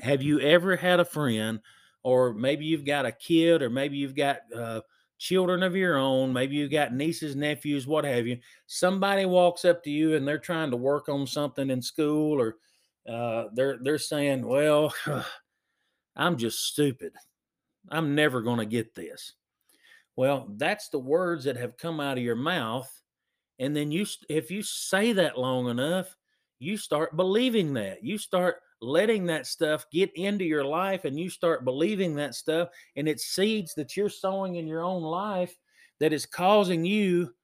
Have 0.00 0.22
you 0.22 0.40
ever 0.40 0.76
had 0.76 1.00
a 1.00 1.04
friend, 1.04 1.60
or 2.04 2.32
maybe 2.32 2.64
you've 2.64 2.84
got 2.84 3.06
a 3.06 3.12
kid, 3.12 3.62
or 3.62 3.70
maybe 3.70 3.96
you've 3.96 4.14
got 4.14 4.38
uh, 4.54 4.80
children 5.18 5.64
of 5.64 5.74
your 5.74 5.96
own, 5.96 6.32
maybe 6.32 6.54
you've 6.54 6.70
got 6.70 6.94
nieces, 6.94 7.34
nephews, 7.34 7.86
what 7.86 8.04
have 8.04 8.26
you. 8.26 8.38
Somebody 8.66 9.24
walks 9.24 9.64
up 9.64 9.82
to 9.84 9.90
you 9.90 10.14
and 10.14 10.26
they're 10.26 10.38
trying 10.38 10.70
to 10.70 10.76
work 10.76 11.08
on 11.08 11.26
something 11.26 11.70
in 11.70 11.82
school, 11.82 12.40
or 12.40 12.56
uh, 13.12 13.48
they're 13.54 13.78
they're 13.82 13.98
saying, 13.98 14.46
"Well, 14.46 14.94
I'm 16.16 16.36
just 16.36 16.60
stupid. 16.66 17.12
I'm 17.90 18.14
never 18.14 18.40
going 18.40 18.58
to 18.60 18.66
get 18.66 18.94
this." 18.94 19.32
Well, 20.16 20.46
that's 20.56 20.90
the 20.90 21.00
words 21.00 21.44
that 21.44 21.56
have 21.56 21.76
come 21.76 21.98
out 21.98 22.18
of 22.18 22.22
your 22.22 22.36
mouth 22.36 22.88
and 23.58 23.76
then 23.76 23.92
you, 23.92 24.06
if 24.28 24.50
you 24.50 24.62
say 24.62 25.12
that 25.12 25.38
long 25.38 25.68
enough, 25.68 26.16
you 26.58 26.76
start 26.76 27.16
believing 27.16 27.74
that. 27.74 28.02
You 28.02 28.18
start 28.18 28.56
letting 28.84 29.26
that 29.26 29.46
stuff 29.46 29.86
get 29.90 30.12
into 30.14 30.44
your 30.44 30.64
life 30.64 31.04
and 31.04 31.18
you 31.18 31.30
start 31.30 31.64
believing 31.64 32.14
that 32.16 32.34
stuff. 32.34 32.68
And 32.96 33.08
it's 33.08 33.26
seeds 33.26 33.74
that 33.74 33.96
you're 33.96 34.08
sowing 34.08 34.56
in 34.56 34.66
your 34.66 34.82
own 34.82 35.02
life 35.02 35.56
that 36.00 36.12
is 36.12 36.26
causing 36.26 36.84
you 36.84 37.34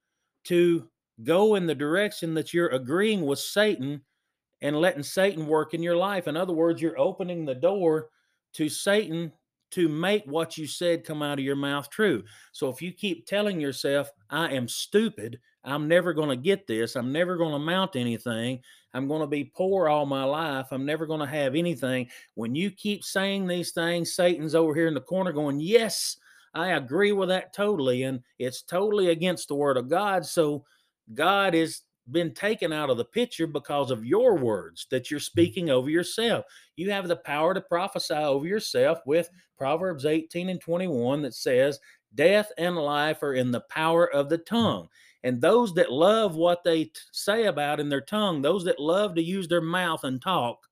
to 0.45 0.89
go 1.23 1.55
in 1.55 1.67
the 1.67 1.75
direction 1.75 2.35
that 2.35 2.55
you're 2.55 2.69
agreeing 2.69 3.27
with 3.27 3.39
Satan 3.39 4.03
and 4.63 4.77
letting 4.77 5.03
Satan 5.03 5.47
work 5.47 5.75
in 5.75 5.83
your 5.83 5.97
life. 5.97 6.29
In 6.29 6.37
other 6.37 6.53
words, 6.53 6.81
you're 6.81 6.99
opening 6.99 7.45
the 7.45 7.55
door 7.55 8.09
to 8.55 8.69
Satan 8.69 9.33
to 9.73 9.89
make 9.89 10.25
what 10.25 10.59
you 10.59 10.67
said 10.67 11.05
come 11.05 11.23
out 11.23 11.39
of 11.39 11.45
your 11.45 11.57
mouth 11.57 11.89
true. 11.91 12.25
So 12.53 12.69
if 12.69 12.83
you 12.83 12.93
keep 12.93 13.27
telling 13.27 13.61
yourself, 13.61 14.11
I 14.29 14.53
am 14.53 14.69
stupid, 14.69 15.39
I'm 15.65 15.89
never 15.89 16.13
going 16.13 16.31
to 16.31 16.37
get 16.37 16.67
this, 16.67 16.97
I'm 16.97 17.13
never 17.13 17.37
going 17.37 17.53
to 17.53 17.59
mount 17.59 17.97
anything, 17.97 18.61
I'm 18.95 19.09
going 19.09 19.21
to 19.21 19.27
be 19.27 19.53
poor 19.55 19.89
all 19.89 20.07
my 20.07 20.25
life, 20.25 20.67
I'm 20.71 20.85
never 20.87 21.07
going 21.07 21.21
to 21.21 21.27
have 21.27 21.55
anything. 21.55 22.09
When 22.35 22.55
you 22.55 22.71
keep 22.71 23.05
saying 23.05 23.47
these 23.47 23.73
things, 23.73 24.15
Satan's 24.15 24.55
over 24.55 24.75
here 24.75 24.89
in 24.89 24.95
the 24.95 25.01
corner 25.01 25.33
going, 25.33 25.61
Yes, 25.61 26.17
I 26.55 26.73
agree 26.73 27.13
with 27.13 27.29
that 27.29 27.53
totally. 27.53 28.03
And 28.05 28.21
it's 28.39 28.63
totally 28.63 29.11
against 29.11 29.49
the 29.49 29.55
word 29.55 29.77
of 29.77 29.89
God. 29.89 30.27
So 30.27 30.65
God 31.15 31.55
is 31.55 31.83
been 32.13 32.33
taken 32.33 32.73
out 32.73 32.91
of 32.91 32.97
the 32.97 33.05
picture 33.05 33.47
because 33.47 33.91
of 33.91 34.05
your 34.05 34.37
words 34.37 34.87
that 34.91 35.11
you're 35.11 35.21
hmm. 35.21 35.25
speaking 35.25 35.71
over 35.71 35.91
yourself. 35.91 36.45
You 36.77 36.91
have 36.91 37.09
the 37.09 37.17
power 37.17 37.55
to 37.55 37.61
prophesy 37.61 38.15
over 38.15 38.47
yourself 38.47 38.99
with 39.07 39.29
Proverbs 39.59 40.07
18 40.07 40.49
and 40.49 40.61
21 40.61 41.23
that 41.23 41.35
says, 41.35 41.79
Death 42.15 42.51
and 42.59 42.77
life 42.77 43.23
are 43.23 43.35
in 43.35 43.53
the 43.53 43.63
power 43.71 44.11
of 44.11 44.29
the 44.29 44.39
hmm. 44.39 44.55
tongue. 44.55 44.89
And 45.23 45.41
those 45.41 45.75
that 45.75 45.93
love 45.93 46.35
what 46.35 46.65
they 46.65 46.85
t- 46.85 46.93
say 47.13 47.45
about 47.45 47.79
in 47.79 47.91
their 47.91 48.01
tongue, 48.01 48.41
those 48.41 48.65
that 48.65 48.81
love 48.81 49.15
to 49.17 49.23
use 49.23 49.49
their 49.49 49.61
mouth 49.61 50.05
and 50.05 50.21
talk, 50.21 50.67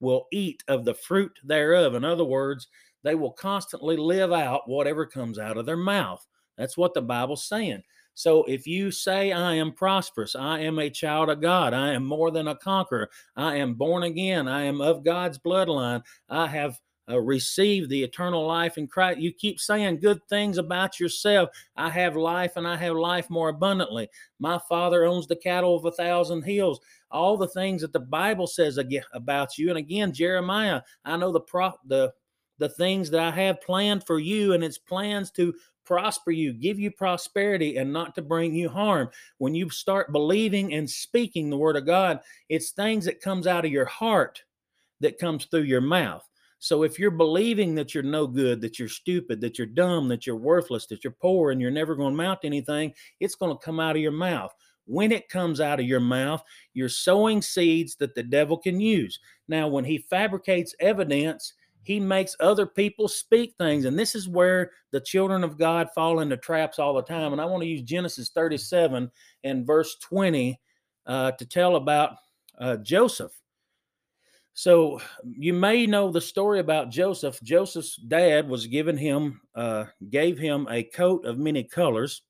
will 0.00 0.26
eat 0.32 0.64
of 0.66 0.84
the 0.84 0.94
fruit 0.94 1.38
thereof. 1.44 1.94
In 1.94 2.04
other 2.04 2.24
words, 2.24 2.68
they 3.04 3.14
will 3.14 3.32
constantly 3.32 3.96
live 3.96 4.32
out 4.32 4.68
whatever 4.68 5.06
comes 5.06 5.38
out 5.38 5.56
of 5.56 5.66
their 5.66 5.76
mouth. 5.76 6.26
That's 6.56 6.76
what 6.76 6.94
the 6.94 7.02
Bible's 7.02 7.46
saying. 7.46 7.82
So 8.14 8.44
if 8.44 8.66
you 8.66 8.90
say, 8.90 9.32
I 9.32 9.54
am 9.54 9.72
prosperous, 9.72 10.34
I 10.36 10.60
am 10.60 10.78
a 10.78 10.90
child 10.90 11.30
of 11.30 11.40
God, 11.40 11.72
I 11.72 11.92
am 11.92 12.04
more 12.04 12.30
than 12.30 12.48
a 12.48 12.56
conqueror, 12.56 13.10
I 13.36 13.56
am 13.56 13.74
born 13.74 14.02
again, 14.02 14.48
I 14.48 14.62
am 14.62 14.80
of 14.80 15.04
God's 15.04 15.38
bloodline, 15.38 16.02
I 16.28 16.46
have 16.46 16.78
uh, 17.10 17.18
received 17.18 17.90
the 17.90 18.02
eternal 18.02 18.46
life 18.46 18.78
in 18.78 18.86
Christ. 18.86 19.18
You 19.18 19.32
keep 19.32 19.58
saying 19.58 20.00
good 20.00 20.20
things 20.28 20.58
about 20.58 21.00
yourself. 21.00 21.50
I 21.76 21.90
have 21.90 22.16
life 22.16 22.56
and 22.56 22.66
I 22.66 22.76
have 22.76 22.94
life 22.94 23.28
more 23.28 23.48
abundantly. 23.48 24.08
My 24.38 24.58
Father 24.68 25.04
owns 25.04 25.26
the 25.26 25.36
cattle 25.36 25.76
of 25.76 25.84
a 25.84 25.90
thousand 25.90 26.42
hills. 26.42 26.80
All 27.10 27.36
the 27.36 27.48
things 27.48 27.82
that 27.82 27.92
the 27.92 28.00
Bible 28.00 28.46
says 28.46 28.78
about 29.12 29.58
you. 29.58 29.68
And 29.68 29.78
again, 29.78 30.12
Jeremiah, 30.12 30.82
I 31.04 31.16
know 31.16 31.32
the 31.32 31.40
pro- 31.40 31.74
the 31.86 32.12
the 32.58 32.68
things 32.68 33.10
that 33.10 33.20
I 33.20 33.30
have 33.30 33.60
planned 33.60 34.06
for 34.06 34.18
you, 34.18 34.52
and 34.52 34.62
it's 34.62 34.78
plans 34.78 35.30
to 35.32 35.54
prosper 35.84 36.30
you, 36.30 36.52
give 36.52 36.78
you 36.78 36.90
prosperity, 36.90 37.76
and 37.76 37.92
not 37.92 38.14
to 38.14 38.22
bring 38.22 38.54
you 38.54 38.68
harm. 38.68 39.10
When 39.38 39.54
you 39.54 39.68
start 39.70 40.12
believing 40.12 40.74
and 40.74 40.88
speaking 40.88 41.50
the 41.50 41.56
word 41.56 41.76
of 41.76 41.86
God, 41.86 42.20
it's 42.48 42.70
things 42.70 43.04
that 43.06 43.20
comes 43.20 43.46
out 43.46 43.64
of 43.64 43.72
your 43.72 43.86
heart 43.86 44.42
that 45.00 45.18
comes 45.18 45.46
through 45.46 45.62
your 45.62 45.80
mouth. 45.80 46.26
So 46.60 46.84
if 46.84 46.96
you're 46.96 47.10
believing 47.10 47.74
that 47.74 47.92
you're 47.92 48.04
no 48.04 48.28
good, 48.28 48.60
that 48.60 48.78
you're 48.78 48.88
stupid, 48.88 49.40
that 49.40 49.58
you're 49.58 49.66
dumb, 49.66 50.06
that 50.08 50.28
you're 50.28 50.36
worthless, 50.36 50.86
that 50.86 51.02
you're 51.02 51.12
poor, 51.12 51.50
and 51.50 51.60
you're 51.60 51.72
never 51.72 51.96
going 51.96 52.12
to 52.12 52.16
mount 52.16 52.40
anything, 52.44 52.94
it's 53.18 53.34
going 53.34 53.52
to 53.52 53.64
come 53.64 53.80
out 53.80 53.96
of 53.96 54.02
your 54.02 54.12
mouth. 54.12 54.54
When 54.84 55.10
it 55.10 55.28
comes 55.28 55.60
out 55.60 55.80
of 55.80 55.86
your 55.86 56.00
mouth, 56.00 56.42
you're 56.72 56.88
sowing 56.88 57.42
seeds 57.42 57.96
that 57.96 58.14
the 58.14 58.22
devil 58.22 58.56
can 58.56 58.80
use. 58.80 59.18
Now, 59.48 59.66
when 59.66 59.84
he 59.84 59.98
fabricates 59.98 60.74
evidence, 60.78 61.54
he 61.82 61.98
makes 61.98 62.36
other 62.40 62.66
people 62.66 63.08
speak 63.08 63.54
things. 63.58 63.84
And 63.84 63.98
this 63.98 64.14
is 64.14 64.28
where 64.28 64.70
the 64.92 65.00
children 65.00 65.42
of 65.42 65.58
God 65.58 65.88
fall 65.94 66.20
into 66.20 66.36
traps 66.36 66.78
all 66.78 66.94
the 66.94 67.02
time. 67.02 67.32
And 67.32 67.40
I 67.40 67.44
want 67.44 67.62
to 67.62 67.68
use 67.68 67.82
Genesis 67.82 68.30
37 68.30 69.10
and 69.44 69.66
verse 69.66 69.96
20 70.00 70.60
uh, 71.06 71.32
to 71.32 71.46
tell 71.46 71.76
about 71.76 72.16
uh, 72.58 72.76
Joseph. 72.76 73.32
So 74.54 75.00
you 75.24 75.54
may 75.54 75.86
know 75.86 76.10
the 76.10 76.20
story 76.20 76.60
about 76.60 76.90
Joseph. 76.90 77.40
Joseph's 77.42 77.96
dad 77.96 78.48
was 78.48 78.66
given 78.66 78.96
him, 78.96 79.40
uh, 79.54 79.86
gave 80.10 80.38
him 80.38 80.68
a 80.70 80.82
coat 80.82 81.24
of 81.24 81.38
many 81.38 81.64
colors, 81.64 82.22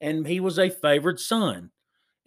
and 0.00 0.26
he 0.26 0.38
was 0.38 0.58
a 0.58 0.68
favored 0.68 1.18
son. 1.18 1.70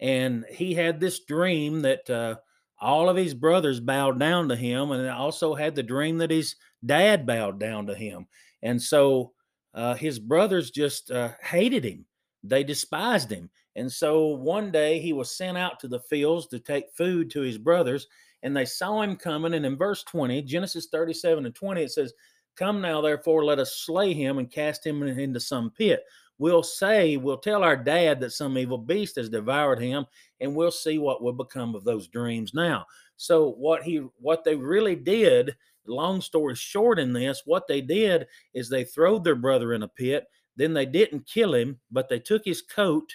And 0.00 0.44
he 0.50 0.74
had 0.74 0.98
this 0.98 1.20
dream 1.20 1.82
that 1.82 2.10
uh, 2.10 2.36
all 2.78 3.08
of 3.08 3.16
his 3.16 3.34
brothers 3.34 3.80
bowed 3.80 4.18
down 4.18 4.48
to 4.48 4.56
him, 4.56 4.90
and 4.90 5.08
also 5.08 5.54
had 5.54 5.74
the 5.74 5.82
dream 5.82 6.18
that 6.18 6.30
his 6.30 6.56
dad 6.84 7.26
bowed 7.26 7.58
down 7.58 7.86
to 7.86 7.94
him. 7.94 8.26
And 8.62 8.80
so 8.80 9.32
uh, 9.74 9.94
his 9.94 10.18
brothers 10.18 10.70
just 10.70 11.10
uh, 11.10 11.30
hated 11.42 11.84
him, 11.84 12.04
they 12.42 12.64
despised 12.64 13.30
him. 13.30 13.50
And 13.76 13.92
so 13.92 14.28
one 14.28 14.70
day 14.70 15.00
he 15.00 15.12
was 15.12 15.36
sent 15.36 15.58
out 15.58 15.78
to 15.80 15.88
the 15.88 16.00
fields 16.00 16.46
to 16.46 16.58
take 16.58 16.94
food 16.96 17.30
to 17.30 17.42
his 17.42 17.58
brothers, 17.58 18.06
and 18.42 18.56
they 18.56 18.64
saw 18.64 19.02
him 19.02 19.16
coming. 19.16 19.54
And 19.54 19.66
in 19.66 19.76
verse 19.76 20.02
20, 20.04 20.42
Genesis 20.42 20.86
37 20.86 21.44
and 21.44 21.54
20, 21.54 21.82
it 21.82 21.92
says, 21.92 22.14
Come 22.56 22.80
now, 22.80 23.02
therefore, 23.02 23.44
let 23.44 23.58
us 23.58 23.76
slay 23.76 24.14
him 24.14 24.38
and 24.38 24.50
cast 24.50 24.86
him 24.86 25.02
into 25.02 25.40
some 25.40 25.70
pit 25.70 26.04
we'll 26.38 26.62
say, 26.62 27.16
we'll 27.16 27.38
tell 27.38 27.62
our 27.62 27.76
dad 27.76 28.20
that 28.20 28.32
some 28.32 28.58
evil 28.58 28.78
beast 28.78 29.16
has 29.16 29.28
devoured 29.28 29.80
him, 29.80 30.06
and 30.40 30.54
we'll 30.54 30.70
see 30.70 30.98
what 30.98 31.22
will 31.22 31.32
become 31.32 31.74
of 31.74 31.84
those 31.84 32.08
dreams 32.08 32.54
now. 32.54 32.84
So 33.16 33.52
what 33.52 33.82
he 33.82 34.06
what 34.18 34.44
they 34.44 34.54
really 34.54 34.96
did, 34.96 35.56
long 35.86 36.20
story 36.20 36.54
short 36.54 36.98
in 36.98 37.12
this, 37.12 37.42
what 37.44 37.66
they 37.66 37.80
did 37.80 38.26
is 38.54 38.68
they 38.68 38.84
throwed 38.84 39.24
their 39.24 39.34
brother 39.34 39.72
in 39.72 39.82
a 39.82 39.88
pit, 39.88 40.26
then 40.56 40.74
they 40.74 40.86
didn't 40.86 41.26
kill 41.26 41.54
him, 41.54 41.78
but 41.90 42.08
they 42.08 42.18
took 42.18 42.44
his 42.44 42.62
coat 42.62 43.14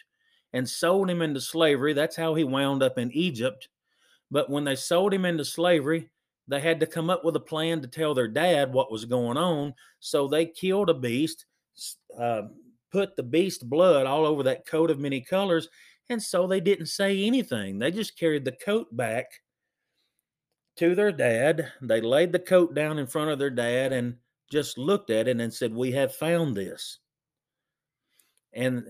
and 0.53 0.67
sold 0.67 1.09
him 1.09 1.21
into 1.21 1.41
slavery. 1.41 1.93
That's 1.93 2.15
how 2.15 2.35
he 2.35 2.43
wound 2.43 2.83
up 2.83 2.97
in 2.97 3.11
Egypt. 3.11 3.69
But 4.29 4.49
when 4.49 4.63
they 4.63 4.75
sold 4.75 5.13
him 5.13 5.25
into 5.25 5.45
slavery, 5.45 6.09
they 6.47 6.59
had 6.59 6.79
to 6.79 6.85
come 6.85 7.09
up 7.09 7.23
with 7.23 7.35
a 7.35 7.41
plan 7.41 7.81
to 7.81 7.87
tell 7.87 8.13
their 8.13 8.27
dad 8.27 8.73
what 8.73 8.91
was 8.91 9.05
going 9.05 9.37
on. 9.37 9.73
So 9.99 10.27
they 10.27 10.45
killed 10.45 10.89
a 10.89 10.93
beast, 10.93 11.45
uh, 12.17 12.43
put 12.91 13.15
the 13.15 13.24
beast 13.24 13.69
blood 13.69 14.05
all 14.05 14.25
over 14.25 14.43
that 14.43 14.67
coat 14.67 14.91
of 14.91 15.00
many 15.00 15.21
colors. 15.21 15.67
And 16.10 16.21
so 16.21 16.45
they 16.45 16.60
didn't 16.60 16.88
say 16.88 17.24
anything. 17.24 17.79
They 17.79 17.91
just 17.91 18.17
carried 18.17 18.45
the 18.45 18.51
coat 18.51 18.88
back 18.95 19.25
to 20.77 20.93
their 20.93 21.12
dad. 21.12 21.71
They 21.81 22.01
laid 22.01 22.31
the 22.31 22.39
coat 22.39 22.74
down 22.75 23.00
in 23.00 23.07
front 23.07 23.31
of 23.31 23.39
their 23.39 23.50
dad 23.50 23.93
and 23.93 24.15
just 24.51 24.77
looked 24.77 25.10
at 25.10 25.27
it 25.27 25.39
and 25.39 25.53
said, 25.53 25.74
We 25.74 25.91
have 25.93 26.13
found 26.13 26.55
this. 26.55 27.00
And 28.53 28.83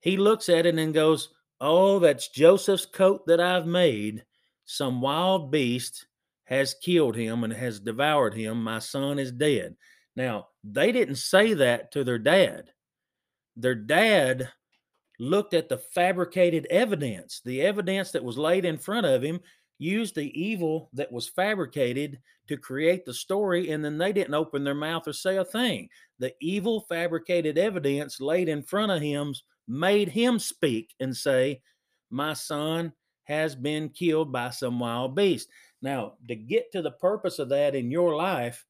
he 0.00 0.16
looks 0.16 0.48
at 0.48 0.66
it 0.66 0.78
and 0.78 0.92
goes, 0.92 1.30
Oh, 1.60 1.98
that's 1.98 2.28
Joseph's 2.28 2.86
coat 2.86 3.26
that 3.26 3.40
I've 3.40 3.66
made. 3.66 4.24
Some 4.64 5.00
wild 5.00 5.50
beast 5.50 6.06
has 6.44 6.74
killed 6.74 7.16
him 7.16 7.44
and 7.44 7.52
has 7.52 7.80
devoured 7.80 8.34
him. 8.34 8.62
My 8.62 8.78
son 8.78 9.18
is 9.18 9.32
dead. 9.32 9.76
Now, 10.14 10.48
they 10.62 10.92
didn't 10.92 11.16
say 11.16 11.54
that 11.54 11.92
to 11.92 12.04
their 12.04 12.18
dad 12.18 12.70
their 13.58 13.74
dad 13.74 14.48
looked 15.18 15.52
at 15.52 15.68
the 15.68 15.78
fabricated 15.78 16.66
evidence, 16.70 17.40
the 17.44 17.60
evidence 17.60 18.12
that 18.12 18.24
was 18.24 18.38
laid 18.38 18.64
in 18.64 18.78
front 18.78 19.04
of 19.04 19.22
him, 19.22 19.40
used 19.78 20.14
the 20.14 20.40
evil 20.40 20.90
that 20.92 21.10
was 21.10 21.28
fabricated 21.28 22.18
to 22.48 22.56
create 22.56 23.04
the 23.04 23.14
story, 23.14 23.70
and 23.70 23.84
then 23.84 23.98
they 23.98 24.12
didn't 24.12 24.34
open 24.34 24.64
their 24.64 24.74
mouth 24.74 25.06
or 25.06 25.12
say 25.12 25.36
a 25.36 25.44
thing. 25.44 25.88
The 26.18 26.32
evil 26.40 26.86
fabricated 26.88 27.58
evidence 27.58 28.20
laid 28.20 28.48
in 28.48 28.62
front 28.62 28.90
of 28.90 29.02
him 29.02 29.34
made 29.66 30.08
him 30.08 30.38
speak 30.38 30.94
and 31.00 31.16
say, 31.16 31.60
My 32.10 32.32
son 32.32 32.92
has 33.24 33.54
been 33.54 33.90
killed 33.90 34.32
by 34.32 34.50
some 34.50 34.80
wild 34.80 35.14
beast. 35.14 35.48
Now, 35.82 36.14
to 36.28 36.34
get 36.34 36.72
to 36.72 36.82
the 36.82 36.92
purpose 36.92 37.38
of 37.38 37.50
that 37.50 37.74
in 37.74 37.90
your 37.90 38.16
life, 38.16 38.64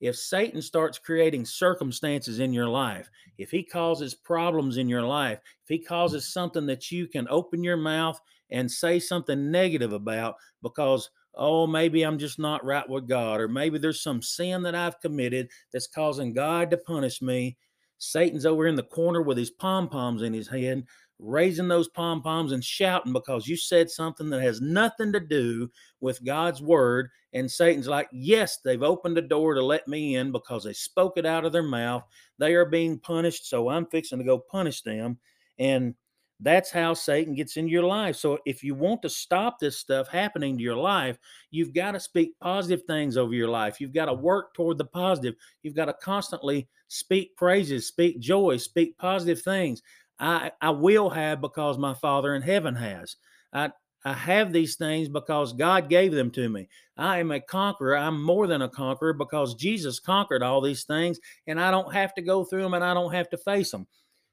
if 0.00 0.16
Satan 0.16 0.60
starts 0.60 0.98
creating 0.98 1.44
circumstances 1.44 2.40
in 2.40 2.52
your 2.52 2.68
life, 2.68 3.10
if 3.38 3.50
he 3.50 3.62
causes 3.62 4.14
problems 4.14 4.76
in 4.76 4.88
your 4.88 5.02
life, 5.02 5.38
if 5.62 5.68
he 5.68 5.78
causes 5.78 6.32
something 6.32 6.66
that 6.66 6.90
you 6.90 7.06
can 7.06 7.26
open 7.30 7.64
your 7.64 7.76
mouth 7.76 8.20
and 8.50 8.70
say 8.70 8.98
something 8.98 9.50
negative 9.50 9.92
about 9.92 10.36
because 10.62 11.10
oh, 11.36 11.66
maybe 11.66 12.02
I'm 12.02 12.18
just 12.18 12.38
not 12.38 12.64
right 12.64 12.88
with 12.88 13.06
God, 13.06 13.40
or 13.40 13.48
maybe 13.48 13.78
there's 13.78 14.02
some 14.02 14.22
sin 14.22 14.62
that 14.62 14.74
I've 14.74 15.00
committed 15.00 15.50
that's 15.72 15.86
causing 15.86 16.32
God 16.32 16.70
to 16.70 16.78
punish 16.78 17.20
me. 17.20 17.58
Satan's 17.98 18.46
over 18.46 18.66
in 18.66 18.74
the 18.74 18.82
corner 18.82 19.22
with 19.22 19.38
his 19.38 19.50
pom 19.50 19.88
poms 19.88 20.22
in 20.22 20.32
his 20.32 20.48
hand, 20.48 20.84
raising 21.18 21.68
those 21.68 21.88
pom 21.88 22.22
poms 22.22 22.52
and 22.52 22.62
shouting 22.62 23.12
because 23.12 23.46
you 23.46 23.56
said 23.56 23.90
something 23.90 24.28
that 24.30 24.42
has 24.42 24.60
nothing 24.60 25.12
to 25.12 25.20
do 25.20 25.70
with 26.00 26.24
God's 26.24 26.60
word. 26.60 27.08
And 27.32 27.50
Satan's 27.50 27.88
like, 27.88 28.08
Yes, 28.12 28.58
they've 28.64 28.82
opened 28.82 29.16
the 29.16 29.22
door 29.22 29.54
to 29.54 29.64
let 29.64 29.88
me 29.88 30.16
in 30.16 30.32
because 30.32 30.64
they 30.64 30.72
spoke 30.72 31.16
it 31.16 31.26
out 31.26 31.44
of 31.44 31.52
their 31.52 31.62
mouth. 31.62 32.04
They 32.38 32.54
are 32.54 32.66
being 32.66 32.98
punished. 32.98 33.48
So 33.48 33.68
I'm 33.68 33.86
fixing 33.86 34.18
to 34.18 34.24
go 34.24 34.38
punish 34.38 34.82
them. 34.82 35.18
And 35.58 35.94
that's 36.40 36.70
how 36.70 36.92
Satan 36.92 37.34
gets 37.34 37.56
into 37.56 37.70
your 37.70 37.84
life. 37.84 38.16
So 38.16 38.38
if 38.44 38.62
you 38.62 38.74
want 38.74 39.00
to 39.02 39.08
stop 39.08 39.58
this 39.58 39.78
stuff 39.78 40.08
happening 40.08 40.58
to 40.58 40.62
your 40.62 40.76
life, 40.76 41.18
you've 41.50 41.72
got 41.72 41.92
to 41.92 42.00
speak 42.00 42.38
positive 42.40 42.84
things 42.86 43.16
over 43.16 43.32
your 43.32 43.48
life. 43.48 43.80
You've 43.80 43.94
got 43.94 44.06
to 44.06 44.14
work 44.14 44.52
toward 44.52 44.76
the 44.76 44.84
positive. 44.84 45.34
You've 45.62 45.74
got 45.74 45.86
to 45.86 45.94
constantly 45.94 46.68
speak 46.88 47.36
praises, 47.36 47.88
speak 47.88 48.20
joy, 48.20 48.58
speak 48.58 48.98
positive 48.98 49.40
things. 49.40 49.80
I, 50.18 50.52
I 50.60 50.70
will 50.70 51.10
have 51.10 51.40
because 51.40 51.78
my 51.78 51.94
Father 51.94 52.34
in 52.34 52.42
heaven 52.42 52.74
has. 52.74 53.16
I, 53.52 53.70
I 54.04 54.12
have 54.12 54.52
these 54.52 54.76
things 54.76 55.08
because 55.08 55.52
God 55.52 55.88
gave 55.90 56.12
them 56.12 56.30
to 56.32 56.48
me. 56.48 56.68
I 56.96 57.18
am 57.18 57.32
a 57.32 57.40
conqueror. 57.40 57.96
I'm 57.96 58.22
more 58.22 58.46
than 58.46 58.62
a 58.62 58.68
conqueror 58.68 59.12
because 59.12 59.54
Jesus 59.54 59.98
conquered 59.98 60.42
all 60.42 60.60
these 60.60 60.84
things 60.84 61.18
and 61.46 61.60
I 61.60 61.70
don't 61.70 61.92
have 61.92 62.14
to 62.14 62.22
go 62.22 62.44
through 62.44 62.62
them 62.62 62.74
and 62.74 62.84
I 62.84 62.94
don't 62.94 63.12
have 63.12 63.28
to 63.30 63.36
face 63.36 63.70
them. 63.70 63.86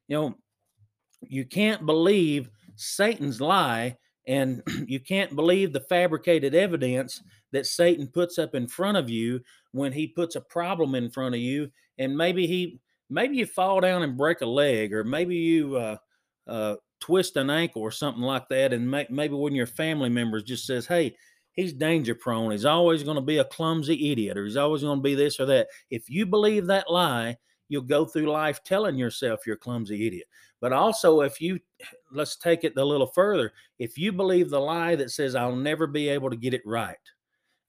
You 0.07 0.17
know, 0.17 0.35
you 1.21 1.45
can't 1.45 1.85
believe 1.85 2.49
Satan's 2.75 3.41
lie 3.41 3.97
and 4.27 4.61
you 4.87 4.99
can't 4.99 5.35
believe 5.35 5.73
the 5.73 5.81
fabricated 5.81 6.53
evidence 6.53 7.21
that 7.51 7.65
Satan 7.65 8.07
puts 8.07 8.37
up 8.37 8.55
in 8.55 8.67
front 8.67 8.97
of 8.97 9.09
you 9.09 9.41
when 9.71 9.91
he 9.91 10.07
puts 10.07 10.35
a 10.35 10.41
problem 10.41 10.95
in 10.95 11.09
front 11.09 11.35
of 11.35 11.41
you 11.41 11.71
and 11.97 12.17
maybe 12.17 12.47
he 12.47 12.79
maybe 13.09 13.37
you 13.37 13.45
fall 13.45 13.79
down 13.79 14.03
and 14.03 14.17
break 14.17 14.41
a 14.41 14.45
leg 14.45 14.93
or 14.93 15.03
maybe 15.03 15.35
you 15.35 15.75
uh, 15.75 15.97
uh, 16.47 16.75
twist 16.99 17.35
an 17.37 17.49
ankle 17.49 17.81
or 17.81 17.91
something 17.91 18.23
like 18.23 18.47
that 18.49 18.73
and 18.73 18.89
may, 18.89 19.05
maybe 19.09 19.35
when 19.35 19.55
your 19.55 19.67
family 19.67 20.09
members 20.09 20.43
just 20.43 20.65
says 20.65 20.85
hey 20.85 21.15
he's 21.53 21.73
danger 21.73 22.15
prone. 22.15 22.51
He's 22.51 22.65
always 22.65 23.03
going 23.03 23.15
to 23.15 23.21
be 23.21 23.37
a 23.37 23.45
clumsy 23.45 24.11
idiot 24.11 24.37
or 24.37 24.45
he's 24.45 24.57
always 24.57 24.81
going 24.81 24.97
to 24.97 25.03
be 25.03 25.13
this 25.13 25.39
or 25.39 25.45
that. 25.45 25.67
If 25.91 26.09
you 26.09 26.25
believe 26.25 26.65
that 26.67 26.89
lie 26.89 27.37
you'll 27.69 27.81
go 27.81 28.05
through 28.05 28.31
life 28.31 28.63
telling 28.63 28.97
yourself 28.97 29.45
you're 29.45 29.55
a 29.55 29.59
clumsy 29.59 30.05
idiot. 30.05 30.27
But 30.61 30.73
also, 30.73 31.21
if 31.21 31.41
you 31.41 31.59
let's 32.11 32.37
take 32.37 32.63
it 32.63 32.77
a 32.77 32.85
little 32.85 33.07
further, 33.07 33.51
if 33.79 33.97
you 33.97 34.11
believe 34.11 34.49
the 34.49 34.59
lie 34.59 34.95
that 34.95 35.11
says, 35.11 35.35
I'll 35.35 35.55
never 35.55 35.87
be 35.87 36.07
able 36.09 36.29
to 36.29 36.35
get 36.35 36.53
it 36.53 36.61
right, 36.65 36.95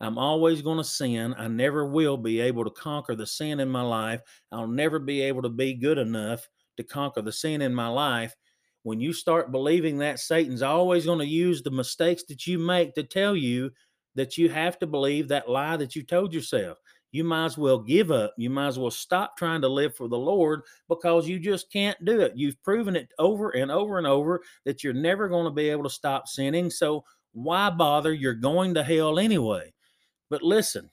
I'm 0.00 0.18
always 0.18 0.62
going 0.62 0.78
to 0.78 0.84
sin, 0.84 1.34
I 1.38 1.48
never 1.48 1.86
will 1.86 2.16
be 2.16 2.40
able 2.40 2.64
to 2.64 2.70
conquer 2.70 3.14
the 3.14 3.26
sin 3.26 3.60
in 3.60 3.68
my 3.68 3.82
life, 3.82 4.20
I'll 4.52 4.66
never 4.66 4.98
be 4.98 5.22
able 5.22 5.42
to 5.42 5.48
be 5.48 5.74
good 5.74 5.98
enough 5.98 6.48
to 6.76 6.82
conquer 6.82 7.22
the 7.22 7.32
sin 7.32 7.62
in 7.62 7.74
my 7.74 7.88
life. 7.88 8.34
When 8.82 9.00
you 9.00 9.12
start 9.12 9.52
believing 9.52 9.98
that, 9.98 10.18
Satan's 10.18 10.62
always 10.62 11.06
going 11.06 11.20
to 11.20 11.26
use 11.26 11.62
the 11.62 11.70
mistakes 11.70 12.24
that 12.28 12.46
you 12.46 12.58
make 12.58 12.94
to 12.94 13.02
tell 13.02 13.34
you 13.34 13.70
that 14.14 14.36
you 14.36 14.48
have 14.50 14.78
to 14.80 14.86
believe 14.86 15.28
that 15.28 15.48
lie 15.48 15.76
that 15.76 15.96
you 15.96 16.02
told 16.02 16.34
yourself 16.34 16.78
you 17.14 17.22
might 17.22 17.44
as 17.44 17.56
well 17.56 17.78
give 17.78 18.10
up. 18.10 18.34
You 18.36 18.50
might 18.50 18.66
as 18.66 18.78
well 18.78 18.90
stop 18.90 19.36
trying 19.36 19.60
to 19.60 19.68
live 19.68 19.94
for 19.94 20.08
the 20.08 20.18
Lord 20.18 20.62
because 20.88 21.28
you 21.28 21.38
just 21.38 21.70
can't 21.72 21.96
do 22.04 22.20
it. 22.20 22.32
You've 22.34 22.60
proven 22.64 22.96
it 22.96 23.08
over 23.20 23.50
and 23.50 23.70
over 23.70 23.98
and 23.98 24.06
over 24.06 24.40
that 24.64 24.82
you're 24.82 24.92
never 24.92 25.28
going 25.28 25.44
to 25.44 25.52
be 25.52 25.68
able 25.68 25.84
to 25.84 25.90
stop 25.90 26.26
sinning. 26.26 26.70
So 26.70 27.04
why 27.32 27.70
bother? 27.70 28.12
You're 28.12 28.34
going 28.34 28.74
to 28.74 28.82
hell 28.82 29.20
anyway. 29.20 29.73
But 30.30 30.42
listen, 30.42 30.90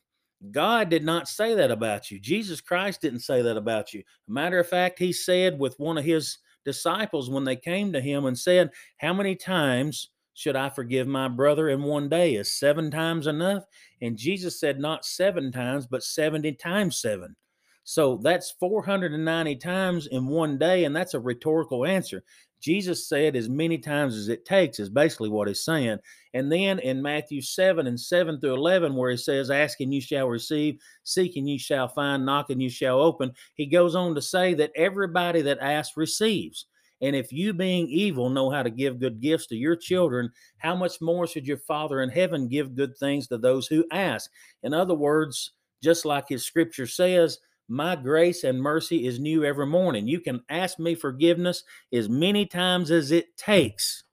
God 0.52 0.90
did 0.90 1.04
not 1.04 1.28
say 1.28 1.54
that 1.56 1.72
about 1.72 2.10
you. 2.10 2.20
Jesus 2.20 2.62
Christ 2.62 3.02
didn't 3.02 3.20
say 3.20 3.42
that 3.42 3.58
about 3.58 3.94
you. 3.94 4.04
matter 4.28 4.60
of 4.60 4.68
fact, 4.68 5.00
he 5.00 5.14
said 5.14 5.60
with 5.60 5.80
one 5.80 5.98
of 5.98 6.04
his 6.04 6.40
disciples 6.66 7.30
when 7.30 7.44
they 7.44 7.56
came 7.56 7.94
to 7.94 8.02
him 8.02 8.26
and 8.26 8.38
said, 8.38 8.72
How 8.98 9.14
many 9.14 9.36
times 9.36 10.10
should 10.34 10.56
I 10.56 10.70
forgive 10.70 11.08
my 11.08 11.28
brother 11.28 11.70
in 11.70 11.84
one 11.84 12.10
day? 12.10 12.36
Is 12.36 12.58
seven 12.58 12.90
times 12.90 13.28
enough? 13.28 13.64
And 14.02 14.18
Jesus 14.18 14.60
said, 14.60 14.80
not 14.80 15.06
seven 15.06 15.52
times, 15.52 15.86
but 15.88 16.04
70 16.04 16.54
times 16.54 17.00
seven. 17.00 17.36
So 17.84 18.20
that's 18.24 18.52
490 18.60 19.56
times 19.58 20.08
in 20.08 20.28
one 20.28 20.58
day. 20.58 20.84
And 20.84 20.96
that's 20.96 21.14
a 21.14 21.20
rhetorical 21.20 21.86
answer. 21.86 22.24
Jesus 22.62 23.10
said 23.10 23.36
as 23.36 23.50
many 23.50 23.80
times 23.80 24.16
as 24.16 24.30
it 24.30 24.46
takes, 24.46 24.80
is 24.80 24.90
basically 24.90 25.30
what 25.30 25.48
he's 25.48 25.66
saying. 25.66 25.98
And 26.36 26.52
then 26.52 26.78
in 26.80 27.02
Matthew 27.02 27.42
7 27.42 27.88
and 27.88 28.00
7 28.00 28.40
through 28.40 28.54
11, 28.54 28.96
where 28.96 29.10
he 29.10 29.18
says, 29.18 29.50
Asking 29.50 29.92
you 29.92 30.00
shall 30.00 30.28
receive, 30.28 30.78
seeking 31.04 31.48
you 31.48 31.58
shall 31.58 31.88
find, 31.88 32.26
knocking 32.26 32.62
you 32.62 32.70
shall 32.70 33.00
open, 33.00 33.32
he 33.56 33.66
goes 33.66 33.96
on 33.96 34.14
to 34.14 34.22
say 34.22 34.54
that 34.54 34.72
everybody 34.76 35.42
that 35.42 35.60
asks 35.60 35.98
receives. 35.98 36.68
And 37.02 37.16
if 37.16 37.34
you, 37.34 37.52
being 37.52 37.88
evil, 37.88 38.30
know 38.30 38.52
how 38.52 38.62
to 38.62 38.70
give 38.70 39.00
good 39.00 39.20
gifts 39.20 39.48
to 39.48 39.56
your 39.56 39.76
children, 39.76 40.30
how 40.58 40.76
much 40.76 41.02
more 41.02 41.26
should 41.26 41.48
your 41.48 41.58
Father 41.58 42.04
in 42.04 42.10
heaven 42.10 42.48
give 42.48 42.76
good 42.76 42.96
things 42.96 43.28
to 43.28 43.40
those 43.40 43.66
who 43.66 43.86
ask? 43.92 44.30
In 44.62 44.72
other 44.72 44.94
words, 44.94 45.54
just 45.82 46.06
like 46.06 46.30
his 46.30 46.46
scripture 46.46 46.86
says, 46.86 47.40
my 47.72 47.96
grace 47.96 48.44
and 48.44 48.62
mercy 48.62 49.08
is 49.08 49.20
new 49.20 49.46
every 49.46 49.66
morning. 49.66 50.08
You 50.08 50.20
can 50.20 50.44
ask 50.50 50.78
me 50.78 50.94
forgiveness 50.94 51.64
as 51.94 52.10
many 52.10 52.46
times 52.46 52.92
as 52.92 53.12
it 53.12 53.38
takes, 53.38 54.04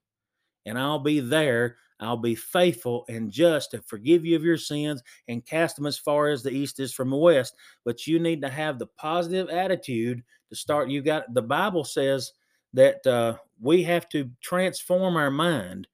and 0.64 0.78
I'll 0.78 1.00
be 1.00 1.20
there. 1.20 1.76
I'll 2.00 2.16
be 2.16 2.36
faithful 2.36 3.04
and 3.08 3.28
just 3.28 3.72
to 3.72 3.82
forgive 3.82 4.24
you 4.24 4.36
of 4.36 4.44
your 4.44 4.56
sins 4.56 5.02
and 5.26 5.44
cast 5.44 5.74
them 5.74 5.86
as 5.86 5.98
far 5.98 6.28
as 6.28 6.44
the 6.44 6.52
east 6.52 6.78
is 6.78 6.94
from 6.94 7.10
the 7.10 7.16
west. 7.16 7.54
But 7.84 8.06
you 8.06 8.20
need 8.20 8.40
to 8.42 8.48
have 8.48 8.78
the 8.78 8.86
positive 8.86 9.48
attitude 9.48 10.22
to 10.48 10.54
start. 10.54 10.90
You 10.90 11.02
got 11.02 11.34
the 11.34 11.42
Bible 11.42 11.82
says 11.82 12.34
that 12.74 13.04
uh, 13.04 13.38
we 13.60 13.82
have 13.82 14.08
to 14.10 14.30
transform 14.40 15.16
our 15.16 15.32
mind 15.32 15.88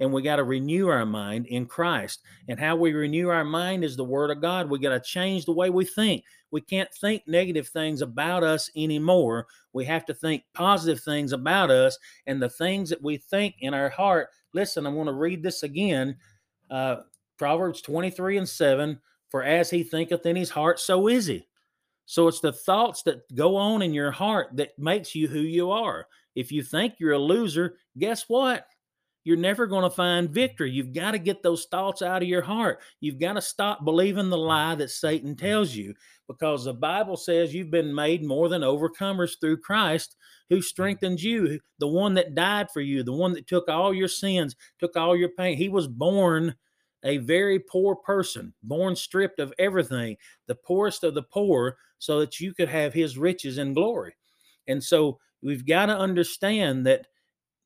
and 0.00 0.10
we 0.10 0.22
got 0.22 0.36
to 0.36 0.44
renew 0.44 0.88
our 0.88 1.04
mind 1.04 1.46
in 1.46 1.66
Christ. 1.66 2.22
And 2.48 2.58
how 2.58 2.74
we 2.74 2.92
renew 2.94 3.28
our 3.28 3.44
mind 3.44 3.84
is 3.84 3.96
the 3.96 4.04
Word 4.04 4.30
of 4.30 4.40
God. 4.40 4.70
We 4.70 4.78
got 4.78 4.90
to 4.90 5.00
change 5.00 5.44
the 5.44 5.52
way 5.52 5.68
we 5.68 5.84
think. 5.84 6.24
We 6.50 6.60
can't 6.60 6.92
think 6.92 7.22
negative 7.26 7.68
things 7.68 8.02
about 8.02 8.42
us 8.42 8.70
anymore. 8.76 9.46
We 9.72 9.84
have 9.86 10.04
to 10.06 10.14
think 10.14 10.44
positive 10.54 11.02
things 11.02 11.32
about 11.32 11.70
us 11.70 11.98
and 12.26 12.42
the 12.42 12.48
things 12.48 12.90
that 12.90 13.02
we 13.02 13.16
think 13.16 13.56
in 13.60 13.74
our 13.74 13.88
heart. 13.88 14.28
Listen, 14.52 14.86
I'm 14.86 14.94
going 14.94 15.06
to 15.06 15.12
read 15.12 15.42
this 15.42 15.62
again. 15.62 16.16
Uh, 16.70 16.96
Proverbs 17.38 17.80
23 17.82 18.38
and 18.38 18.48
7 18.48 19.00
For 19.28 19.42
as 19.42 19.70
he 19.70 19.82
thinketh 19.82 20.26
in 20.26 20.36
his 20.36 20.50
heart, 20.50 20.80
so 20.80 21.08
is 21.08 21.26
he. 21.26 21.46
So 22.06 22.26
it's 22.26 22.40
the 22.40 22.52
thoughts 22.52 23.02
that 23.04 23.32
go 23.36 23.54
on 23.54 23.82
in 23.82 23.94
your 23.94 24.10
heart 24.10 24.48
that 24.54 24.76
makes 24.78 25.14
you 25.14 25.28
who 25.28 25.40
you 25.40 25.70
are. 25.70 26.06
If 26.34 26.50
you 26.50 26.62
think 26.62 26.94
you're 26.98 27.12
a 27.12 27.18
loser, 27.18 27.76
guess 27.98 28.24
what? 28.28 28.66
You're 29.24 29.36
never 29.36 29.66
going 29.66 29.82
to 29.82 29.90
find 29.90 30.30
victory. 30.30 30.70
You've 30.70 30.94
got 30.94 31.10
to 31.10 31.18
get 31.18 31.42
those 31.42 31.66
thoughts 31.66 32.00
out 32.00 32.22
of 32.22 32.28
your 32.28 32.42
heart. 32.42 32.80
You've 33.00 33.20
got 33.20 33.34
to 33.34 33.42
stop 33.42 33.84
believing 33.84 34.30
the 34.30 34.38
lie 34.38 34.74
that 34.76 34.90
Satan 34.90 35.36
tells 35.36 35.74
you 35.74 35.94
because 36.26 36.64
the 36.64 36.72
Bible 36.72 37.16
says 37.16 37.52
you've 37.52 37.70
been 37.70 37.94
made 37.94 38.24
more 38.24 38.48
than 38.48 38.62
overcomers 38.62 39.32
through 39.38 39.58
Christ 39.58 40.16
who 40.48 40.62
strengthens 40.62 41.22
you, 41.22 41.60
the 41.78 41.88
one 41.88 42.14
that 42.14 42.34
died 42.34 42.70
for 42.70 42.80
you, 42.80 43.02
the 43.02 43.12
one 43.12 43.32
that 43.34 43.46
took 43.46 43.68
all 43.68 43.92
your 43.92 44.08
sins, 44.08 44.56
took 44.78 44.96
all 44.96 45.16
your 45.16 45.30
pain. 45.30 45.56
He 45.56 45.68
was 45.68 45.86
born 45.86 46.54
a 47.04 47.18
very 47.18 47.58
poor 47.58 47.96
person, 47.96 48.52
born 48.62 48.94
stripped 48.96 49.40
of 49.40 49.52
everything, 49.58 50.16
the 50.46 50.54
poorest 50.54 51.04
of 51.04 51.14
the 51.14 51.22
poor, 51.22 51.76
so 51.98 52.20
that 52.20 52.40
you 52.40 52.52
could 52.54 52.68
have 52.68 52.92
his 52.94 53.18
riches 53.18 53.58
and 53.58 53.74
glory. 53.74 54.14
And 54.66 54.82
so 54.82 55.18
we've 55.42 55.66
got 55.66 55.86
to 55.86 55.96
understand 55.96 56.86
that 56.86 57.06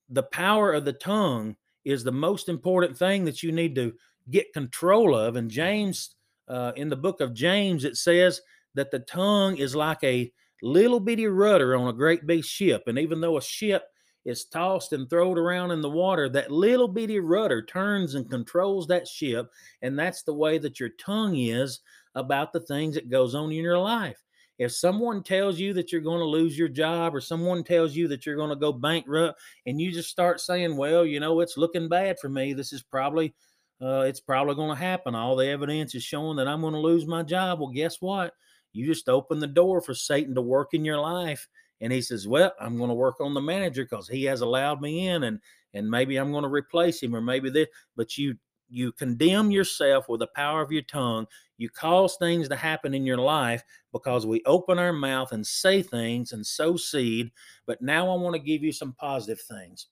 the 0.09 0.23
power 0.23 0.73
of 0.73 0.85
the 0.85 0.93
tongue 0.93 1.57
is 1.85 2.05
the 2.05 2.13
most 2.13 2.49
important 2.49 2.97
thing 2.97 3.25
that 3.25 3.43
you 3.43 3.53
need 3.53 3.75
to 3.75 3.93
get 4.31 4.53
control 4.53 5.15
of. 5.15 5.37
And 5.37 5.51
James, 5.51 6.15
uh, 6.49 6.73
in 6.77 6.89
the 6.89 6.97
book 6.97 7.21
of 7.21 7.35
James, 7.35 7.85
it 7.85 7.97
says 7.97 8.41
that 8.75 8.91
the 8.91 9.01
tongue 9.01 9.57
is 9.57 9.77
like 9.77 10.03
a 10.03 10.33
little 10.63 11.01
bitty 11.01 11.27
rudder 11.27 11.77
on 11.77 11.89
a 11.89 11.93
great 11.93 12.27
big 12.27 12.45
ship. 12.45 12.85
And 12.87 12.99
even 12.99 13.21
though 13.21 13.37
a 13.37 13.43
ship 13.43 13.85
is 14.25 14.47
tossed 14.47 14.95
and 14.95 15.09
thrown 15.09 15.37
around 15.37 15.71
in 15.71 15.83
the 15.83 15.91
water, 15.91 16.29
that 16.31 16.51
little 16.51 16.89
bitty 16.89 17.21
rudder 17.21 17.63
turns 17.63 18.15
and 18.15 18.31
controls 18.31 18.87
that 18.87 19.07
ship. 19.07 19.51
And 19.83 19.99
that's 19.99 20.23
the 20.23 20.35
way 20.35 20.57
that 20.59 20.81
your 20.81 20.91
tongue 20.99 21.37
is 21.37 21.81
about 22.15 22.53
the 22.53 22.61
things 22.61 22.95
that 22.95 23.11
goes 23.11 23.35
on 23.35 23.53
in 23.53 23.63
your 23.63 23.79
life. 23.79 24.24
If 24.59 24.73
someone 24.73 25.23
tells 25.23 25.59
you 25.59 25.73
that 25.75 25.91
you're 25.91 26.01
going 26.01 26.21
to 26.21 26.25
lose 26.25 26.57
your 26.57 26.69
job 26.69 27.15
or 27.15 27.21
someone 27.21 27.65
tells 27.65 27.97
you 27.97 28.07
that 28.09 28.25
you're 28.25 28.37
going 28.37 28.51
to 28.51 28.57
go 28.57 28.73
bankrupt 28.73 29.41
and 29.67 29.81
you 29.81 29.91
just 29.91 30.11
start 30.11 30.41
saying, 30.41 30.77
well, 30.77 31.05
you 31.05 31.19
know, 31.19 31.41
it's 31.41 31.57
looking 31.57 31.89
bad 31.89 32.19
for 32.21 32.29
me. 32.29 32.53
This 32.53 32.73
is 32.73 32.83
probably 32.83 33.35
uh, 33.83 34.05
it's 34.07 34.21
probably 34.21 34.55
going 34.55 34.71
to 34.71 34.83
happen. 34.83 35.15
All 35.15 35.35
the 35.37 35.49
evidence 35.49 35.95
is 35.95 36.05
showing 36.05 36.37
that 36.37 36.47
I'm 36.49 36.61
going 36.61 36.75
to 36.75 36.81
lose 36.81 37.07
my 37.07 37.23
job. 37.23 37.59
Well, 37.59 37.69
guess 37.69 38.01
what? 38.01 38.33
You 38.73 38.87
just 38.87 39.09
open 39.09 39.41
the 39.41 39.47
door 39.47 39.81
for 39.81 39.95
Satan 39.95 40.35
to 40.37 40.43
work 40.43 40.75
in 40.75 40.85
your 40.85 41.01
life. 41.01 41.49
And 41.81 41.93
he 41.93 42.01
says, 42.01 42.29
Well, 42.29 42.53
I'm 42.61 42.77
going 42.77 42.89
to 42.89 42.95
work 42.95 43.21
on 43.21 43.35
the 43.35 43.41
manager 43.41 43.85
because 43.85 44.09
he 44.09 44.25
has 44.25 44.41
allowed 44.41 44.81
me 44.81 45.09
in 45.09 45.25
and 45.25 45.41
and 45.75 45.91
maybe 45.91 46.17
I'm 46.17 46.31
going 46.31 46.45
to 46.45 46.49
replace 46.49 47.03
him 47.03 47.17
or 47.17 47.21
maybe 47.21 47.51
this, 47.51 47.69
but 47.97 48.17
you 48.17 48.37
you 48.75 48.93
condemn 48.93 49.51
yourself 49.51 50.09
with 50.09 50.21
the 50.21 50.27
power 50.29 50.61
of 50.61 50.73
your 50.73 50.83
tongue. 50.83 51.27
You 51.57 51.71
cause 51.71 52.17
things 52.17 52.49
to 52.49 52.57
happen 52.57 52.93
in 52.93 53.07
your 53.07 53.19
life 53.19 53.63
because 53.93 54.27
we 54.27 54.43
open 54.45 54.79
our 54.79 54.93
mouth 54.93 55.33
and 55.33 55.47
say 55.47 55.83
things 55.83 56.33
and 56.33 56.45
sow 56.45 56.77
seed. 56.77 57.31
But 57.67 57.81
now 57.81 58.11
I 58.11 58.21
want 58.21 58.35
to 58.35 58.41
give 58.41 58.63
you 58.63 58.73
some 58.73 58.93
positive 58.95 59.41
things. 59.41 59.87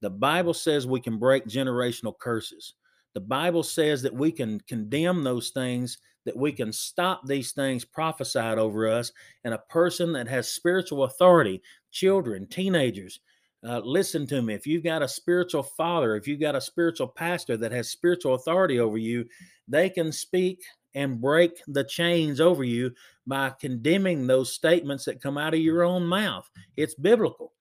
The 0.00 0.10
Bible 0.10 0.54
says 0.54 0.86
we 0.86 1.00
can 1.00 1.18
break 1.18 1.46
generational 1.46 2.18
curses. 2.18 2.74
The 3.14 3.20
Bible 3.20 3.62
says 3.62 4.02
that 4.02 4.14
we 4.14 4.32
can 4.32 4.60
condemn 4.60 5.22
those 5.22 5.50
things, 5.50 5.98
that 6.24 6.36
we 6.36 6.52
can 6.52 6.72
stop 6.72 7.26
these 7.26 7.52
things 7.52 7.84
prophesied 7.84 8.58
over 8.58 8.88
us. 8.88 9.12
And 9.44 9.54
a 9.54 9.58
person 9.68 10.12
that 10.14 10.28
has 10.28 10.48
spiritual 10.48 11.04
authority, 11.04 11.62
children, 11.92 12.46
teenagers, 12.48 13.20
uh, 13.66 13.80
listen 13.84 14.26
to 14.28 14.40
me. 14.40 14.54
If 14.54 14.66
you've 14.66 14.84
got 14.84 15.02
a 15.02 15.08
spiritual 15.08 15.62
father, 15.62 16.16
if 16.16 16.26
you've 16.26 16.40
got 16.40 16.56
a 16.56 16.60
spiritual 16.60 17.08
pastor 17.08 17.56
that 17.58 17.72
has 17.72 17.90
spiritual 17.90 18.34
authority 18.34 18.80
over 18.80 18.96
you, 18.96 19.26
they 19.68 19.90
can 19.90 20.12
speak 20.12 20.62
and 20.94 21.20
break 21.20 21.60
the 21.68 21.84
chains 21.84 22.40
over 22.40 22.64
you 22.64 22.92
by 23.26 23.50
condemning 23.60 24.26
those 24.26 24.52
statements 24.52 25.04
that 25.04 25.22
come 25.22 25.38
out 25.38 25.54
of 25.54 25.60
your 25.60 25.84
own 25.84 26.04
mouth. 26.04 26.48
It's 26.76 26.94
biblical. 26.94 27.52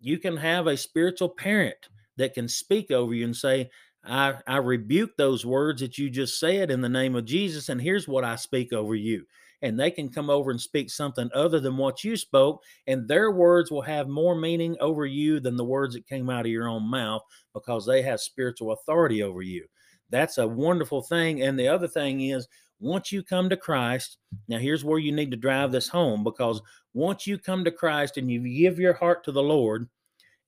You 0.00 0.18
can 0.18 0.36
have 0.36 0.66
a 0.66 0.76
spiritual 0.76 1.28
parent 1.28 1.88
that 2.16 2.34
can 2.34 2.48
speak 2.48 2.90
over 2.90 3.14
you 3.14 3.24
and 3.24 3.36
say, 3.36 3.70
I, 4.04 4.34
I 4.46 4.56
rebuke 4.56 5.16
those 5.16 5.44
words 5.44 5.82
that 5.82 5.98
you 5.98 6.08
just 6.08 6.40
said 6.40 6.70
in 6.70 6.80
the 6.80 6.88
name 6.88 7.14
of 7.14 7.26
Jesus, 7.26 7.68
and 7.68 7.80
here's 7.80 8.08
what 8.08 8.24
I 8.24 8.36
speak 8.36 8.72
over 8.72 8.94
you 8.94 9.24
and 9.62 9.78
they 9.78 9.90
can 9.90 10.08
come 10.08 10.30
over 10.30 10.50
and 10.50 10.60
speak 10.60 10.90
something 10.90 11.28
other 11.34 11.60
than 11.60 11.76
what 11.76 12.04
you 12.04 12.16
spoke, 12.16 12.62
and 12.86 13.08
their 13.08 13.30
words 13.30 13.70
will 13.70 13.82
have 13.82 14.08
more 14.08 14.34
meaning 14.34 14.76
over 14.80 15.06
you 15.06 15.40
than 15.40 15.56
the 15.56 15.64
words 15.64 15.94
that 15.94 16.06
came 16.06 16.30
out 16.30 16.46
of 16.46 16.52
your 16.52 16.68
own 16.68 16.88
mouth 16.88 17.22
because 17.54 17.84
they 17.84 18.02
have 18.02 18.20
spiritual 18.20 18.72
authority 18.72 19.22
over 19.22 19.42
you. 19.42 19.66
That's 20.10 20.38
a 20.38 20.46
wonderful 20.46 21.02
thing. 21.02 21.42
And 21.42 21.58
the 21.58 21.68
other 21.68 21.88
thing 21.88 22.22
is, 22.22 22.48
once 22.80 23.10
you 23.10 23.22
come 23.22 23.48
to 23.50 23.56
Christ, 23.56 24.18
now 24.46 24.58
here's 24.58 24.84
where 24.84 24.98
you 24.98 25.12
need 25.12 25.30
to 25.32 25.36
drive 25.36 25.72
this 25.72 25.88
home 25.88 26.22
because 26.22 26.62
once 26.94 27.26
you 27.26 27.38
come 27.38 27.64
to 27.64 27.72
Christ 27.72 28.16
and 28.16 28.30
you 28.30 28.40
give 28.40 28.78
your 28.78 28.94
heart 28.94 29.24
to 29.24 29.32
the 29.32 29.42
Lord 29.42 29.88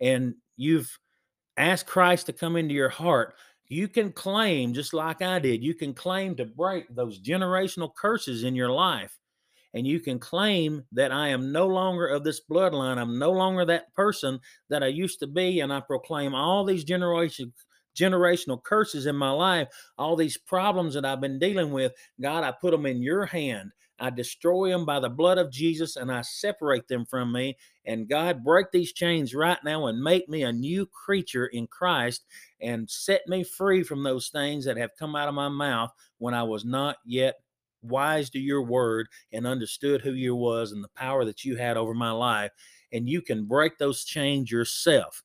and 0.00 0.34
you've 0.56 0.96
asked 1.56 1.86
Christ 1.86 2.26
to 2.26 2.32
come 2.32 2.56
into 2.56 2.74
your 2.74 2.88
heart, 2.88 3.34
you 3.70 3.86
can 3.86 4.12
claim, 4.12 4.74
just 4.74 4.92
like 4.92 5.22
I 5.22 5.38
did, 5.38 5.62
you 5.62 5.74
can 5.74 5.94
claim 5.94 6.34
to 6.36 6.44
break 6.44 6.92
those 6.94 7.20
generational 7.20 7.94
curses 7.94 8.42
in 8.42 8.56
your 8.56 8.70
life. 8.70 9.16
And 9.72 9.86
you 9.86 10.00
can 10.00 10.18
claim 10.18 10.82
that 10.90 11.12
I 11.12 11.28
am 11.28 11.52
no 11.52 11.68
longer 11.68 12.08
of 12.08 12.24
this 12.24 12.40
bloodline. 12.44 12.98
I'm 12.98 13.20
no 13.20 13.30
longer 13.30 13.64
that 13.66 13.94
person 13.94 14.40
that 14.68 14.82
I 14.82 14.88
used 14.88 15.20
to 15.20 15.28
be. 15.28 15.60
And 15.60 15.72
I 15.72 15.78
proclaim 15.78 16.34
all 16.34 16.64
these 16.64 16.82
generation, 16.82 17.52
generational 17.96 18.60
curses 18.60 19.06
in 19.06 19.14
my 19.14 19.30
life, 19.30 19.68
all 19.96 20.16
these 20.16 20.36
problems 20.36 20.94
that 20.94 21.04
I've 21.04 21.20
been 21.20 21.38
dealing 21.38 21.70
with. 21.70 21.92
God, 22.20 22.42
I 22.42 22.50
put 22.50 22.72
them 22.72 22.86
in 22.86 23.00
your 23.00 23.24
hand. 23.24 23.70
I 24.00 24.10
destroy 24.10 24.70
them 24.70 24.86
by 24.86 24.98
the 24.98 25.10
blood 25.10 25.36
of 25.36 25.52
Jesus 25.52 25.96
and 25.96 26.10
I 26.10 26.22
separate 26.22 26.88
them 26.88 27.04
from 27.04 27.30
me. 27.32 27.56
And 27.84 28.08
God, 28.08 28.42
break 28.42 28.70
these 28.72 28.92
chains 28.92 29.34
right 29.34 29.58
now 29.62 29.86
and 29.86 30.02
make 30.02 30.28
me 30.28 30.42
a 30.42 30.52
new 30.52 30.86
creature 30.86 31.46
in 31.46 31.66
Christ 31.66 32.24
and 32.60 32.90
set 32.90 33.28
me 33.28 33.44
free 33.44 33.82
from 33.82 34.02
those 34.02 34.28
things 34.28 34.64
that 34.64 34.78
have 34.78 34.96
come 34.98 35.14
out 35.14 35.28
of 35.28 35.34
my 35.34 35.48
mouth 35.48 35.90
when 36.18 36.32
I 36.32 36.42
was 36.42 36.64
not 36.64 36.96
yet 37.04 37.36
wise 37.82 38.30
to 38.30 38.38
your 38.38 38.62
word 38.62 39.06
and 39.32 39.46
understood 39.46 40.00
who 40.00 40.12
you 40.12 40.34
was 40.34 40.72
and 40.72 40.82
the 40.82 40.88
power 40.88 41.24
that 41.26 41.44
you 41.44 41.56
had 41.56 41.76
over 41.76 41.94
my 41.94 42.10
life. 42.10 42.50
And 42.92 43.08
you 43.08 43.20
can 43.20 43.44
break 43.44 43.78
those 43.78 44.04
chains 44.04 44.50
yourself. 44.50 45.22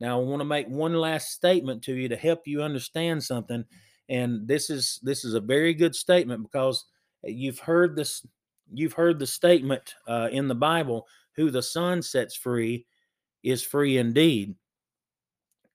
Now, 0.00 0.20
I 0.20 0.24
want 0.24 0.40
to 0.40 0.44
make 0.44 0.68
one 0.68 0.94
last 0.94 1.30
statement 1.32 1.82
to 1.84 1.94
you 1.94 2.08
to 2.08 2.16
help 2.16 2.46
you 2.46 2.62
understand 2.62 3.22
something. 3.22 3.64
And 4.08 4.46
this 4.46 4.70
is 4.70 5.00
this 5.02 5.24
is 5.24 5.34
a 5.34 5.40
very 5.40 5.72
good 5.72 5.94
statement 5.94 6.42
because 6.42 6.84
you've 7.26 7.58
heard 7.58 7.96
this 7.96 8.26
you've 8.72 8.92
heard 8.92 9.18
the 9.18 9.26
statement 9.26 9.94
uh, 10.08 10.28
in 10.32 10.48
the 10.48 10.54
bible 10.54 11.06
who 11.36 11.50
the 11.50 11.62
son 11.62 12.00
sets 12.02 12.34
free 12.34 12.86
is 13.42 13.62
free 13.62 13.98
indeed. 13.98 14.54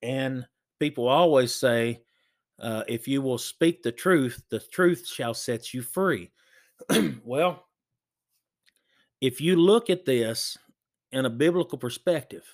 And 0.02 0.48
people 0.80 1.08
always 1.08 1.54
say 1.54 2.02
uh, 2.60 2.84
if 2.88 3.08
you 3.08 3.22
will 3.22 3.38
speak 3.38 3.84
the 3.84 3.92
truth 3.92 4.42
the 4.50 4.60
truth 4.60 5.08
shall 5.08 5.34
set 5.34 5.74
you 5.74 5.82
free. 5.82 6.32
Well 7.24 7.66
if 9.22 9.42
you 9.42 9.58
look 9.58 9.90
at 9.90 10.06
this 10.06 10.58
in 11.12 11.26
a 11.26 11.30
biblical 11.30 11.78
perspective 11.78 12.46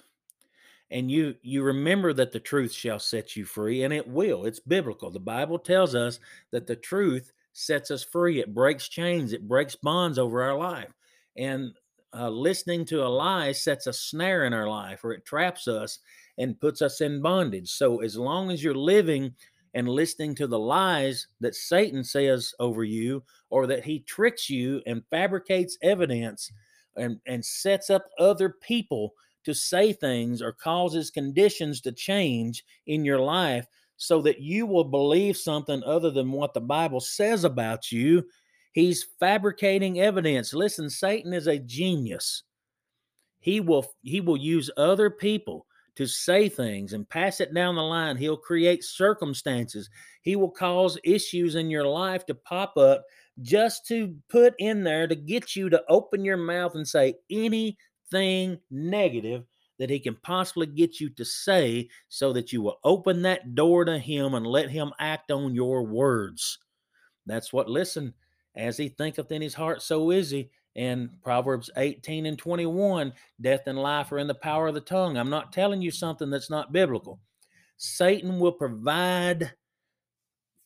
and 0.90 1.12
you 1.12 1.36
you 1.42 1.64
remember 1.64 2.14
that 2.14 2.32
the 2.32 2.40
truth 2.40 2.72
shall 2.72 3.00
set 3.00 3.36
you 3.36 3.46
free 3.46 3.84
and 3.84 3.94
it 3.94 4.08
will 4.08 4.46
it's 4.46 4.60
biblical. 4.60 5.12
The 5.12 5.20
bible 5.20 5.60
tells 5.60 5.96
us 5.96 6.20
that 6.52 6.68
the 6.68 6.76
truth 6.76 7.32
sets 7.56 7.90
us 7.90 8.04
free. 8.04 8.40
It 8.40 8.54
breaks 8.54 8.90
chains, 8.90 9.34
it 9.34 9.48
breaks 9.48 9.76
bonds 9.76 10.20
over 10.20 10.44
our 10.44 10.58
life. 10.58 10.92
And 11.38 11.72
uh, 12.14 12.30
listening 12.30 12.86
to 12.86 13.04
a 13.04 13.08
lie 13.08 13.52
sets 13.54 13.88
a 13.88 13.94
snare 13.94 14.46
in 14.46 14.54
our 14.54 14.70
life 14.70 15.04
or 15.04 15.14
it 15.14 15.26
traps 15.26 15.68
us 15.68 16.00
and 16.38 16.60
puts 16.60 16.82
us 16.82 17.02
in 17.02 17.22
bondage. 17.22 17.70
So, 17.70 18.02
as 18.02 18.18
long 18.18 18.52
as 18.52 18.64
you're 18.64 18.76
living 18.76 19.34
and 19.74 19.90
listening 19.90 20.36
to 20.36 20.48
the 20.48 20.60
lies 20.60 21.28
that 21.42 21.56
Satan 21.56 22.04
says 22.04 22.54
over 22.60 22.84
you, 22.84 23.24
or 23.50 23.68
that 23.68 23.86
he 23.86 24.00
tricks 24.00 24.50
you 24.50 24.82
and 24.86 25.04
fabricates 25.10 25.78
evidence 25.82 26.52
and, 26.96 27.20
and 27.26 27.44
sets 27.44 27.90
up 27.90 28.06
other 28.20 28.50
people 28.50 29.14
to 29.46 29.54
say 29.54 29.94
things 29.94 30.42
or 30.42 30.52
causes 30.52 31.12
conditions 31.12 31.80
to 31.82 31.92
change 31.92 32.64
in 32.88 33.06
your 33.06 33.20
life, 33.20 33.68
so 33.98 34.22
that 34.22 34.42
you 34.42 34.66
will 34.66 34.84
believe 34.84 35.38
something 35.38 35.84
other 35.84 36.12
than 36.12 36.32
what 36.32 36.54
the 36.54 36.62
Bible 36.62 37.00
says 37.00 37.44
about 37.44 37.92
you. 37.92 38.24
He's 38.74 39.08
fabricating 39.20 40.02
evidence. 40.02 40.54
Listen, 40.54 40.90
Satan 40.90 41.34
is 41.34 41.48
a 41.48 41.60
genius. 41.60 42.44
He 43.40 43.60
will 43.60 43.86
he 44.02 44.22
will 44.22 44.38
use 44.38 44.70
other 44.76 45.10
people 45.10 45.66
to 45.96 46.06
say 46.08 46.50
things 46.50 46.94
and 46.94 47.08
pass 47.08 47.40
it 47.40 47.54
down 47.54 47.76
the 47.76 47.82
line. 47.82 48.18
He'll 48.18 48.36
create 48.36 48.84
circumstances. 48.84 49.90
He 50.24 50.36
will 50.36 50.52
cause 50.52 50.98
issues 51.04 51.56
in 51.56 51.70
your 51.70 51.88
life 51.88 52.26
to 52.26 52.36
pop 52.36 52.76
up 52.76 53.06
just 53.42 53.86
to 53.88 54.16
put 54.30 54.54
in 54.60 54.84
there 54.84 55.08
to 55.08 55.16
get 55.16 55.56
you 55.56 55.70
to 55.70 55.84
open 55.88 56.26
your 56.26 56.38
mouth 56.38 56.76
and 56.76 56.88
say 56.88 57.16
anything 57.30 58.60
negative 58.70 59.46
that 59.80 59.90
he 59.90 60.00
can 60.00 60.16
possibly 60.16 60.68
get 60.68 61.00
you 61.00 61.10
to 61.10 61.26
say 61.26 61.90
so 62.08 62.34
that 62.34 62.54
you 62.54 62.62
will 62.62 62.80
open 62.84 63.22
that 63.24 63.56
door 63.56 63.86
to 63.86 63.98
him 63.98 64.34
and 64.34 64.48
let 64.48 64.70
him 64.70 64.92
act 65.00 65.32
on 65.32 65.54
your 65.54 65.84
words. 65.84 66.60
That's 67.26 67.52
what, 67.52 67.70
listen, 67.70 68.14
as 68.56 68.78
he 68.78 68.90
thinketh 68.90 69.32
in 69.32 69.42
his 69.42 69.54
heart, 69.54 69.82
so 69.82 70.12
is 70.12 70.30
he. 70.30 70.50
And 70.78 71.10
Proverbs 71.24 71.70
18 71.78 72.26
and 72.26 72.38
21 72.38 73.14
death 73.40 73.62
and 73.68 73.80
life 73.80 74.12
are 74.12 74.20
in 74.20 74.28
the 74.28 74.36
power 74.36 74.68
of 74.68 74.74
the 74.74 74.82
tongue. 74.82 75.18
I'm 75.18 75.30
not 75.30 75.54
telling 75.54 75.82
you 75.82 75.92
something 75.92 76.30
that's 76.30 76.50
not 76.50 76.74
biblical. 76.74 77.20
Satan 77.78 78.40
will 78.40 78.52
provide 78.52 79.54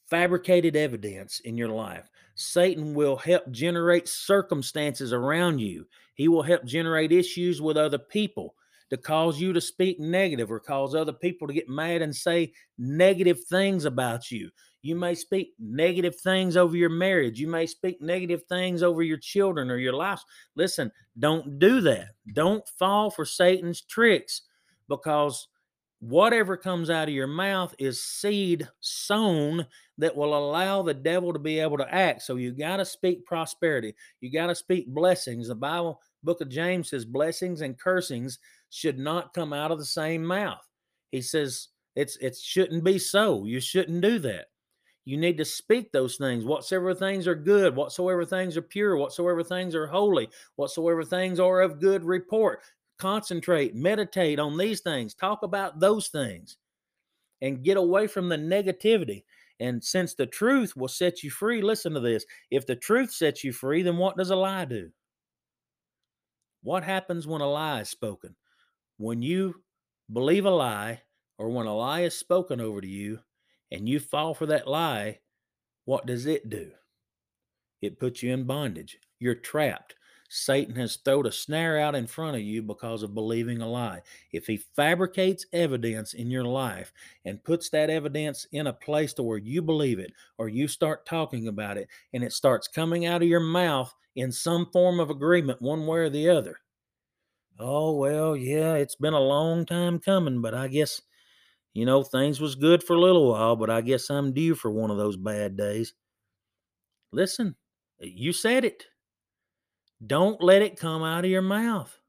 fabricated 0.09 0.75
evidence 0.75 1.39
in 1.41 1.57
your 1.57 1.69
life. 1.69 2.09
Satan 2.35 2.93
will 2.93 3.17
help 3.17 3.49
generate 3.51 4.07
circumstances 4.07 5.13
around 5.13 5.59
you. 5.59 5.85
He 6.15 6.27
will 6.27 6.41
help 6.41 6.65
generate 6.65 7.11
issues 7.11 7.61
with 7.61 7.77
other 7.77 7.99
people 7.99 8.55
to 8.89 8.97
cause 8.97 9.39
you 9.39 9.53
to 9.53 9.61
speak 9.61 9.99
negative 9.99 10.51
or 10.51 10.59
cause 10.59 10.95
other 10.95 11.13
people 11.13 11.47
to 11.47 11.53
get 11.53 11.69
mad 11.69 12.01
and 12.01 12.15
say 12.15 12.51
negative 12.77 13.43
things 13.45 13.85
about 13.85 14.31
you. 14.31 14.49
You 14.81 14.95
may 14.95 15.13
speak 15.13 15.53
negative 15.59 16.15
things 16.15 16.55
over 16.55 16.75
your 16.75 16.89
marriage. 16.89 17.39
You 17.39 17.47
may 17.47 17.65
speak 17.65 18.01
negative 18.01 18.43
things 18.47 18.81
over 18.81 19.03
your 19.03 19.17
children 19.17 19.69
or 19.69 19.77
your 19.77 19.93
life. 19.93 20.21
Listen, 20.55 20.91
don't 21.19 21.59
do 21.59 21.81
that. 21.81 22.09
Don't 22.33 22.67
fall 22.79 23.11
for 23.11 23.25
Satan's 23.25 23.81
tricks 23.81 24.43
because 24.87 25.49
whatever 25.99 26.55
comes 26.55 26.89
out 26.89 27.09
of 27.09 27.13
your 27.13 27.27
mouth 27.27 27.75
is 27.77 28.01
seed 28.01 28.67
sown 28.79 29.65
that 29.97 30.15
will 30.15 30.33
allow 30.33 30.81
the 30.81 30.93
devil 30.93 31.33
to 31.33 31.39
be 31.39 31.59
able 31.59 31.77
to 31.77 31.93
act. 31.93 32.21
So 32.21 32.37
you 32.37 32.53
got 32.53 32.77
to 32.77 32.85
speak 32.85 33.25
prosperity. 33.25 33.93
You 34.21 34.31
got 34.31 34.47
to 34.47 34.55
speak 34.55 34.87
blessings. 34.87 35.49
The 35.49 35.55
Bible 35.55 36.01
book 36.23 36.39
of 36.39 36.49
James 36.49 36.89
says 36.89 37.03
blessings 37.03 37.61
and 37.61 37.77
cursings 37.77 38.39
should 38.69 38.99
not 38.99 39.33
come 39.33 39.53
out 39.53 39.71
of 39.71 39.79
the 39.79 39.85
same 39.85 40.25
mouth. 40.25 40.65
He 41.11 41.21
says 41.21 41.69
it's 41.95 42.17
it 42.17 42.37
shouldn't 42.37 42.83
be 42.83 42.99
so. 42.99 43.45
You 43.45 43.59
shouldn't 43.59 44.01
do 44.01 44.19
that. 44.19 44.47
You 45.05 45.17
need 45.17 45.37
to 45.37 45.45
speak 45.45 45.91
those 45.91 46.17
things. 46.17 46.45
Whatsoever 46.45 46.93
things 46.93 47.27
are 47.27 47.35
good, 47.35 47.75
whatsoever 47.75 48.25
things 48.25 48.55
are 48.55 48.61
pure, 48.61 48.95
whatsoever 48.95 49.43
things 49.43 49.73
are 49.73 49.87
holy, 49.87 50.29
whatsoever 50.55 51.03
things 51.03 51.39
are 51.39 51.61
of 51.61 51.79
good 51.79 52.03
report. 52.03 52.61
Concentrate, 52.99 53.73
meditate 53.73 54.39
on 54.39 54.57
these 54.57 54.81
things. 54.81 55.15
Talk 55.15 55.41
about 55.41 55.79
those 55.79 56.09
things 56.09 56.57
and 57.41 57.63
get 57.63 57.77
away 57.77 58.07
from 58.07 58.29
the 58.29 58.37
negativity. 58.37 59.23
And 59.59 59.83
since 59.83 60.13
the 60.13 60.25
truth 60.25 60.75
will 60.75 60.87
set 60.87 61.23
you 61.23 61.31
free, 61.31 61.61
listen 61.61 61.93
to 61.93 61.99
this. 61.99 62.25
If 62.51 62.65
the 62.65 62.75
truth 62.75 63.11
sets 63.11 63.43
you 63.43 63.51
free, 63.51 63.81
then 63.81 63.97
what 63.97 64.15
does 64.15 64.29
a 64.29 64.35
lie 64.35 64.65
do? 64.65 64.89
What 66.61 66.83
happens 66.83 67.25
when 67.25 67.41
a 67.41 67.49
lie 67.49 67.81
is 67.81 67.89
spoken? 67.89 68.35
When 68.99 69.21
you 69.21 69.63
believe 70.11 70.43
a 70.43 70.49
lie 70.49 71.03
or 71.37 71.47
when 71.47 71.67
a 71.67 71.73
lie 71.73 72.01
is 72.01 72.13
spoken 72.13 72.59
over 72.59 72.81
to 72.81 72.87
you 72.87 73.19
and 73.71 73.87
you 73.87 73.97
fall 73.97 74.33
for 74.33 74.45
that 74.47 74.67
lie, 74.67 75.19
what 75.85 76.05
does 76.05 76.25
it 76.25 76.49
do? 76.49 76.71
It 77.81 77.97
puts 77.97 78.21
you 78.21 78.33
in 78.33 78.43
bondage. 78.43 78.97
You're 79.17 79.35
trapped. 79.35 79.95
Satan 80.27 80.75
has 80.75 80.97
thrown 80.97 81.25
a 81.25 81.31
snare 81.31 81.79
out 81.79 81.95
in 81.95 82.07
front 82.07 82.35
of 82.35 82.41
you 82.41 82.61
because 82.61 83.01
of 83.01 83.13
believing 83.13 83.61
a 83.61 83.69
lie. 83.69 84.01
If 84.33 84.47
he 84.47 84.57
fabricates 84.57 85.45
evidence 85.53 86.13
in 86.13 86.29
your 86.29 86.43
life 86.43 86.91
and 87.23 87.41
puts 87.41 87.69
that 87.69 87.89
evidence 87.89 88.47
in 88.51 88.67
a 88.67 88.73
place 88.73 89.13
to 89.13 89.23
where 89.23 89.37
you 89.37 89.61
believe 89.61 89.99
it 89.99 90.11
or 90.37 90.49
you 90.49 90.67
start 90.67 91.05
talking 91.05 91.47
about 91.47 91.77
it 91.77 91.87
and 92.11 92.21
it 92.21 92.33
starts 92.33 92.67
coming 92.67 93.05
out 93.05 93.21
of 93.21 93.29
your 93.29 93.39
mouth 93.39 93.95
in 94.17 94.29
some 94.29 94.69
form 94.73 94.99
of 94.99 95.09
agreement 95.09 95.61
one 95.61 95.87
way 95.87 95.99
or 95.99 96.09
the 96.09 96.27
other. 96.27 96.59
Oh, 97.59 97.91
well, 97.95 98.35
yeah, 98.35 98.73
it's 98.75 98.95
been 98.95 99.13
a 99.13 99.19
long 99.19 99.63
time 99.65 99.99
coming, 99.99 100.41
but 100.41 100.53
I 100.55 100.67
guess 100.67 101.01
you 101.73 101.85
know, 101.85 102.03
things 102.03 102.41
was 102.41 102.55
good 102.55 102.83
for 102.83 102.95
a 102.95 103.01
little 103.01 103.31
while, 103.31 103.55
but 103.55 103.69
I 103.69 103.81
guess 103.81 104.09
I'm 104.09 104.33
due 104.33 104.55
for 104.55 104.71
one 104.71 104.91
of 104.91 104.97
those 104.97 105.17
bad 105.17 105.57
days. 105.57 105.93
Listen, 107.11 107.55
you 107.99 108.33
said 108.33 108.65
it. 108.65 108.87
Don't 110.05 110.43
let 110.43 110.61
it 110.61 110.75
come 110.77 111.03
out 111.03 111.23
of 111.23 111.31
your 111.31 111.41
mouth. 111.41 111.99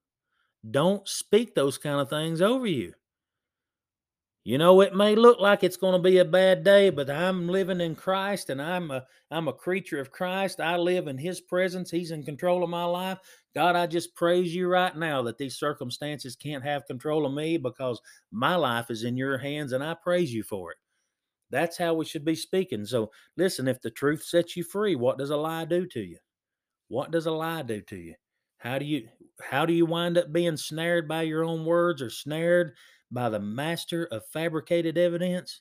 Don't 0.70 1.08
speak 1.08 1.54
those 1.54 1.78
kind 1.78 2.00
of 2.00 2.10
things 2.10 2.40
over 2.42 2.66
you. 2.66 2.94
You 4.42 4.57
know, 4.57 4.81
it 4.81 4.94
may 4.94 5.16
look 5.16 5.38
like 5.38 5.62
it's 5.62 5.76
going 5.76 5.92
to 5.92 6.09
be 6.09 6.16
a 6.16 6.24
bad 6.24 6.64
day, 6.64 6.88
but 6.88 7.11
I'm 7.11 7.46
living 7.46 7.81
in 7.81 7.94
Christ 7.94 8.48
and 8.48 8.61
I'm 8.61 8.90
a 8.90 9.05
I'm 9.31 9.48
a 9.48 9.53
creature 9.53 10.00
of 10.00 10.11
Christ. 10.11 10.61
I 10.61 10.76
live 10.76 11.09
in 11.09 11.18
his 11.18 11.42
presence. 11.42 11.90
He's 11.90 12.11
in 12.11 12.22
control 12.22 12.64
of 12.64 12.70
my 12.70 12.85
life. 12.85 13.18
God, 13.55 13.76
I 13.76 13.87
just 13.87 14.14
praise 14.14 14.55
you 14.55 14.66
right 14.68 14.96
now 14.96 15.20
that 15.22 15.37
these 15.37 15.59
circumstances 15.59 16.37
can't 16.37 16.64
have 16.64 16.87
control 16.87 17.26
of 17.26 17.35
me 17.35 17.59
because 17.59 18.00
my 18.31 18.57
life 18.57 18.90
is 18.90 19.05
in 19.05 19.16
your 19.16 19.37
hands 19.37 19.72
and 19.72 19.85
I 19.85 19.94
praise 19.94 20.33
you 20.33 20.42
for 20.42 20.72
it. 20.72 20.79
That's 21.50 21.76
how 21.76 21.94
we 21.94 22.05
should 22.07 22.24
be 22.24 22.35
speaking. 22.37 22.87
So, 22.87 23.11
listen, 23.37 23.68
if 23.68 23.83
the 23.83 23.90
truth 23.90 24.22
sets 24.22 24.57
you 24.57 24.64
free, 24.64 24.94
what 24.94 25.18
does 25.18 25.31
a 25.31 25.37
lie 25.37 25.64
do 25.66 25.87
to 25.88 26.00
you? 26.00 26.16
What 26.88 27.11
does 27.11 27.26
a 27.26 27.33
lie 27.33 27.62
do 27.62 27.83
to 27.83 27.96
you? 27.96 28.14
How 28.59 28.79
do 28.79 28.85
you 28.85 29.09
how 29.42 29.66
do 29.66 29.72
you 29.72 29.87
wind 29.87 30.16
up 30.18 30.33
being 30.33 30.57
snared 30.57 31.09
by 31.09 31.22
your 31.22 31.44
own 31.44 31.64
words 31.64 32.00
or 32.03 32.11
snared 32.11 32.72
by 33.11 33.29
the 33.29 33.40
master 33.40 34.07
of 34.07 34.27
fabricated 34.27 34.99
evidence? 34.99 35.61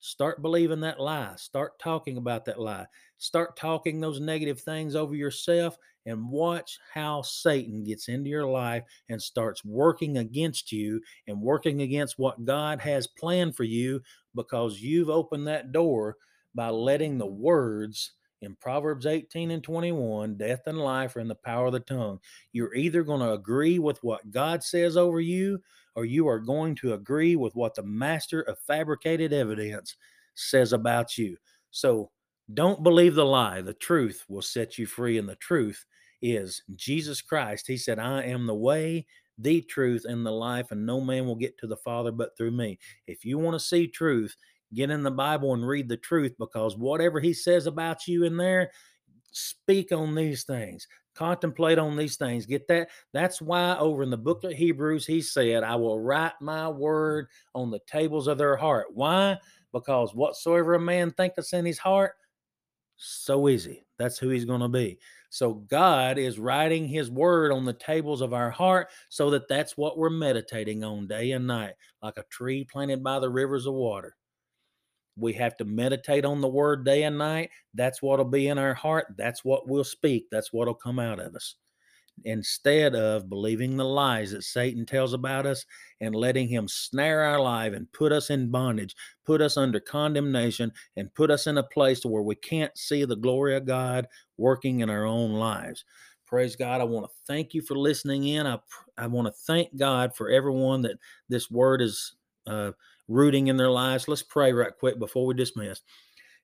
Start 0.00 0.42
believing 0.42 0.80
that 0.80 1.00
lie. 1.00 1.34
Start 1.36 1.78
talking 1.78 2.18
about 2.18 2.44
that 2.44 2.60
lie. 2.60 2.86
Start 3.16 3.56
talking 3.56 4.00
those 4.00 4.20
negative 4.20 4.60
things 4.60 4.94
over 4.94 5.14
yourself 5.14 5.78
and 6.04 6.28
watch 6.28 6.78
how 6.92 7.22
Satan 7.22 7.82
gets 7.82 8.08
into 8.08 8.28
your 8.28 8.46
life 8.46 8.84
and 9.08 9.20
starts 9.20 9.64
working 9.64 10.18
against 10.18 10.72
you 10.72 11.00
and 11.26 11.40
working 11.40 11.80
against 11.80 12.18
what 12.18 12.44
God 12.44 12.80
has 12.80 13.06
planned 13.06 13.56
for 13.56 13.64
you 13.64 14.02
because 14.34 14.80
you've 14.80 15.08
opened 15.08 15.46
that 15.46 15.72
door 15.72 16.18
by 16.54 16.68
letting 16.68 17.16
the 17.16 17.26
words 17.26 18.12
in 18.44 18.56
Proverbs 18.56 19.06
18 19.06 19.50
and 19.50 19.62
21, 19.62 20.36
death 20.36 20.62
and 20.66 20.78
life 20.78 21.16
are 21.16 21.20
in 21.20 21.28
the 21.28 21.34
power 21.34 21.66
of 21.66 21.72
the 21.72 21.80
tongue. 21.80 22.18
You're 22.52 22.74
either 22.74 23.02
going 23.02 23.20
to 23.20 23.32
agree 23.32 23.78
with 23.78 24.02
what 24.02 24.30
God 24.30 24.62
says 24.62 24.96
over 24.96 25.20
you, 25.20 25.60
or 25.96 26.04
you 26.04 26.28
are 26.28 26.38
going 26.38 26.74
to 26.76 26.94
agree 26.94 27.36
with 27.36 27.54
what 27.54 27.74
the 27.74 27.82
master 27.82 28.42
of 28.42 28.58
fabricated 28.60 29.32
evidence 29.32 29.96
says 30.34 30.72
about 30.72 31.18
you. 31.18 31.36
So 31.70 32.10
don't 32.52 32.82
believe 32.82 33.14
the 33.14 33.24
lie. 33.24 33.62
The 33.62 33.74
truth 33.74 34.24
will 34.28 34.42
set 34.42 34.78
you 34.78 34.86
free, 34.86 35.18
and 35.18 35.28
the 35.28 35.36
truth 35.36 35.84
is 36.20 36.62
Jesus 36.74 37.20
Christ. 37.22 37.66
He 37.66 37.76
said, 37.76 37.98
I 37.98 38.22
am 38.22 38.46
the 38.46 38.54
way, 38.54 39.06
the 39.38 39.62
truth, 39.62 40.04
and 40.06 40.24
the 40.24 40.32
life, 40.32 40.70
and 40.70 40.84
no 40.84 41.00
man 41.00 41.26
will 41.26 41.36
get 41.36 41.58
to 41.58 41.66
the 41.66 41.76
Father 41.76 42.12
but 42.12 42.36
through 42.36 42.52
me. 42.52 42.78
If 43.06 43.24
you 43.24 43.38
want 43.38 43.54
to 43.54 43.64
see 43.64 43.86
truth, 43.86 44.36
get 44.72 44.90
in 44.90 45.02
the 45.02 45.10
Bible 45.10 45.54
and 45.54 45.66
read 45.66 45.88
the 45.88 45.96
truth 45.96 46.34
because 46.38 46.76
whatever 46.76 47.20
he 47.20 47.32
says 47.32 47.66
about 47.66 48.06
you 48.06 48.24
in 48.24 48.36
there, 48.36 48.70
speak 49.32 49.92
on 49.92 50.14
these 50.14 50.44
things. 50.44 50.86
Contemplate 51.14 51.78
on 51.78 51.96
these 51.96 52.16
things. 52.16 52.44
Get 52.44 52.66
that. 52.68 52.88
That's 53.12 53.40
why 53.40 53.76
over 53.78 54.02
in 54.02 54.10
the 54.10 54.16
book 54.16 54.42
of 54.42 54.52
Hebrews, 54.52 55.06
he 55.06 55.20
said, 55.22 55.62
I 55.62 55.76
will 55.76 56.00
write 56.00 56.32
my 56.40 56.68
word 56.68 57.28
on 57.54 57.70
the 57.70 57.80
tables 57.86 58.26
of 58.26 58.38
their 58.38 58.56
heart. 58.56 58.86
Why? 58.92 59.38
Because 59.72 60.14
whatsoever 60.14 60.74
a 60.74 60.80
man 60.80 61.12
thinketh 61.12 61.52
in 61.54 61.64
his 61.64 61.78
heart, 61.78 62.14
so 62.96 63.46
is 63.46 63.64
he. 63.64 63.84
That's 63.98 64.18
who 64.18 64.28
he's 64.28 64.44
going 64.44 64.60
to 64.60 64.68
be. 64.68 64.98
So 65.30 65.54
God 65.54 66.18
is 66.18 66.38
writing 66.38 66.86
his 66.86 67.10
word 67.10 67.52
on 67.52 67.64
the 67.64 67.72
tables 67.72 68.20
of 68.20 68.32
our 68.32 68.50
heart 68.50 68.88
so 69.08 69.30
that 69.30 69.48
that's 69.48 69.76
what 69.76 69.98
we're 69.98 70.10
meditating 70.10 70.84
on 70.84 71.08
day 71.08 71.32
and 71.32 71.46
night, 71.46 71.74
like 72.02 72.18
a 72.18 72.24
tree 72.30 72.64
planted 72.70 73.02
by 73.02 73.18
the 73.18 73.30
rivers 73.30 73.66
of 73.66 73.74
water. 73.74 74.16
We 75.16 75.32
have 75.34 75.56
to 75.58 75.64
meditate 75.64 76.24
on 76.24 76.40
the 76.40 76.48
word 76.48 76.84
day 76.84 77.04
and 77.04 77.18
night. 77.18 77.50
That's 77.74 78.02
what'll 78.02 78.24
be 78.24 78.48
in 78.48 78.58
our 78.58 78.74
heart. 78.74 79.14
That's 79.16 79.44
what 79.44 79.68
we'll 79.68 79.84
speak. 79.84 80.26
That's 80.30 80.52
what'll 80.52 80.74
come 80.74 80.98
out 80.98 81.20
of 81.20 81.34
us. 81.34 81.56
Instead 82.24 82.94
of 82.94 83.28
believing 83.28 83.76
the 83.76 83.84
lies 83.84 84.30
that 84.30 84.44
Satan 84.44 84.86
tells 84.86 85.12
about 85.12 85.46
us 85.46 85.66
and 86.00 86.14
letting 86.14 86.48
him 86.48 86.68
snare 86.68 87.22
our 87.22 87.40
life 87.40 87.72
and 87.72 87.92
put 87.92 88.12
us 88.12 88.30
in 88.30 88.50
bondage, 88.50 88.94
put 89.26 89.40
us 89.40 89.56
under 89.56 89.80
condemnation, 89.80 90.72
and 90.96 91.12
put 91.14 91.30
us 91.30 91.46
in 91.46 91.58
a 91.58 91.62
place 91.62 92.00
to 92.00 92.08
where 92.08 92.22
we 92.22 92.36
can't 92.36 92.76
see 92.78 93.04
the 93.04 93.16
glory 93.16 93.56
of 93.56 93.66
God 93.66 94.06
working 94.36 94.80
in 94.80 94.88
our 94.90 95.04
own 95.04 95.32
lives. 95.32 95.84
Praise 96.26 96.56
God. 96.56 96.80
I 96.80 96.84
want 96.84 97.06
to 97.06 97.12
thank 97.26 97.52
you 97.52 97.62
for 97.62 97.76
listening 97.76 98.26
in. 98.26 98.46
I, 98.46 98.58
I 98.96 99.06
want 99.06 99.26
to 99.26 99.32
thank 99.46 99.76
God 99.76 100.16
for 100.16 100.30
everyone 100.30 100.82
that 100.82 100.98
this 101.28 101.50
word 101.50 101.82
is 101.82 102.14
uh, 102.46 102.72
rooting 103.08 103.48
in 103.48 103.56
their 103.56 103.70
lives. 103.70 104.08
Let's 104.08 104.22
pray 104.22 104.52
right 104.52 104.72
quick 104.78 104.98
before 104.98 105.26
we 105.26 105.34
dismiss. 105.34 105.80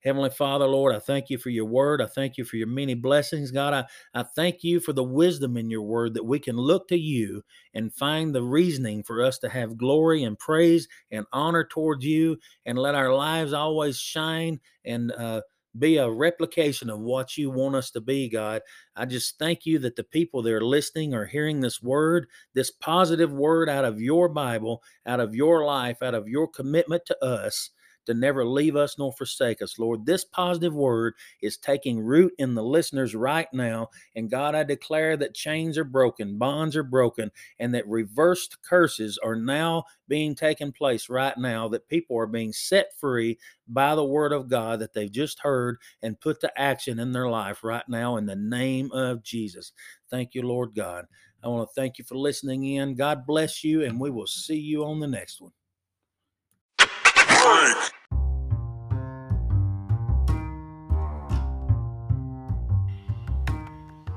Heavenly 0.03 0.31
Father, 0.31 0.67
Lord, 0.67 0.95
I 0.95 0.99
thank 0.99 1.29
you 1.29 1.37
for 1.37 1.51
your 1.51 1.67
word. 1.67 2.01
I 2.01 2.07
thank 2.07 2.39
you 2.39 2.45
for 2.45 2.57
your 2.57 2.67
many 2.67 2.95
blessings. 2.95 3.51
God, 3.51 3.75
I, 3.75 3.85
I 4.19 4.23
thank 4.23 4.65
you 4.65 4.81
for 4.81 4.95
the 4.95 5.05
wisdom 5.05 5.59
in 5.59 5.69
your 5.69 5.83
word 5.83 6.15
that 6.15 6.25
we 6.25 6.39
can 6.39 6.57
look 6.57 6.89
to 6.89 6.99
you 6.99 7.43
and 7.75 7.93
find 7.93 8.35
the 8.35 8.43
reasoning 8.43 9.03
for 9.03 9.23
us 9.23 9.39
to 9.41 9.49
have 9.51 9.77
glory 9.77 10.23
and 10.25 10.39
praise 10.39 10.89
and 11.11 11.27
honor 11.33 11.65
towards 11.65 12.05
you 12.05 12.39
and 12.65 12.79
let 12.79 12.95
our 12.95 13.13
lives 13.13 13.53
always 13.53 13.99
shine 13.99 14.59
and 14.87 15.13
uh, 15.13 15.43
be 15.79 15.99
a 15.99 16.11
replication 16.11 16.91
of 16.91 17.01
what 17.01 17.37
you 17.37 17.51
want 17.51 17.77
us 17.77 17.91
to 17.93 18.01
be, 18.01 18.29
God. 18.29 18.63
I 18.97 19.07
just 19.07 19.39
thank 19.39 19.67
you 19.67 19.79
that 19.81 19.97
the 19.97 20.05
people 20.05 20.43
that 20.43 20.53
are 20.53 20.65
listening 20.65 21.15
are 21.15 21.27
hearing 21.27 21.61
this 21.61 21.83
word, 21.83 22.27
this 22.55 22.71
positive 22.71 23.33
word 23.33 23.69
out 23.69 23.85
of 23.85 24.01
your 24.01 24.29
Bible, 24.29 24.83
out 25.07 25.21
of 25.21 25.35
your 25.35 25.65
life, 25.65 26.03
out 26.03 26.15
of 26.15 26.29
your 26.29 26.49
commitment 26.49 27.05
to 27.07 27.25
us 27.25 27.71
to 28.07 28.15
never 28.15 28.45
leave 28.45 28.77
us 28.77 28.99
nor 28.99 29.13
forsake 29.13 29.63
us, 29.63 29.79
Lord. 29.79 30.07
This 30.07 30.25
positive 30.25 30.75
word 30.75 31.15
is 31.43 31.57
taking 31.57 32.01
root 32.01 32.33
in 32.39 32.55
the 32.55 32.63
listeners 32.63 33.15
right 33.15 33.49
now. 33.53 33.89
And 34.17 34.31
God, 34.31 34.55
I 34.55 34.65
declare 34.65 35.17
that 35.19 35.35
chains 35.35 35.79
are 35.79 35.85
broken, 35.85 36.39
bonds 36.39 36.77
are 36.77 36.83
broken, 36.83 37.31
and 37.59 37.75
that 37.75 37.87
reversed 37.89 38.63
curses 38.63 39.19
are 39.23 39.37
now 39.37 39.85
being 40.09 40.35
taken 40.35 40.73
place 40.73 41.09
right 41.09 41.37
now, 41.39 41.69
that 41.69 41.89
people 41.89 42.19
are 42.19 42.27
being 42.27 42.53
set 42.53 42.97
free 42.99 43.39
by 43.69 43.95
the 43.95 44.05
word 44.05 44.33
of 44.33 44.49
God 44.49 44.81
that 44.81 44.93
they've 44.93 45.11
just 45.11 45.41
heard 45.41 45.79
and 46.03 46.21
put 46.21 46.41
to 46.41 46.61
action 46.61 46.99
in 46.99 47.13
their 47.13 47.29
life 47.29 47.63
right 47.63 47.89
now 47.89 48.17
in 48.17 48.27
the 48.27 48.37
name 48.37 48.91
of 48.93 49.23
Jesus. 49.23 49.73
Thank 50.11 50.35
you, 50.35 50.43
Lord 50.43 50.75
God. 50.75 51.07
I 51.43 51.49
want 51.49 51.69
to 51.69 51.81
thank 51.81 51.99
you 51.99 52.05
for 52.05 52.17
listening 52.17 52.65
in. 52.65 52.95
God 52.95 53.25
bless 53.27 53.65
you, 53.65 53.85
and 53.85 53.99
we 53.99 54.11
will 54.11 54.27
see 54.27 54.59
you 54.59 54.85
on 54.85 55.01
the 55.01 55.07
next 55.07 55.41
one. 55.41 55.53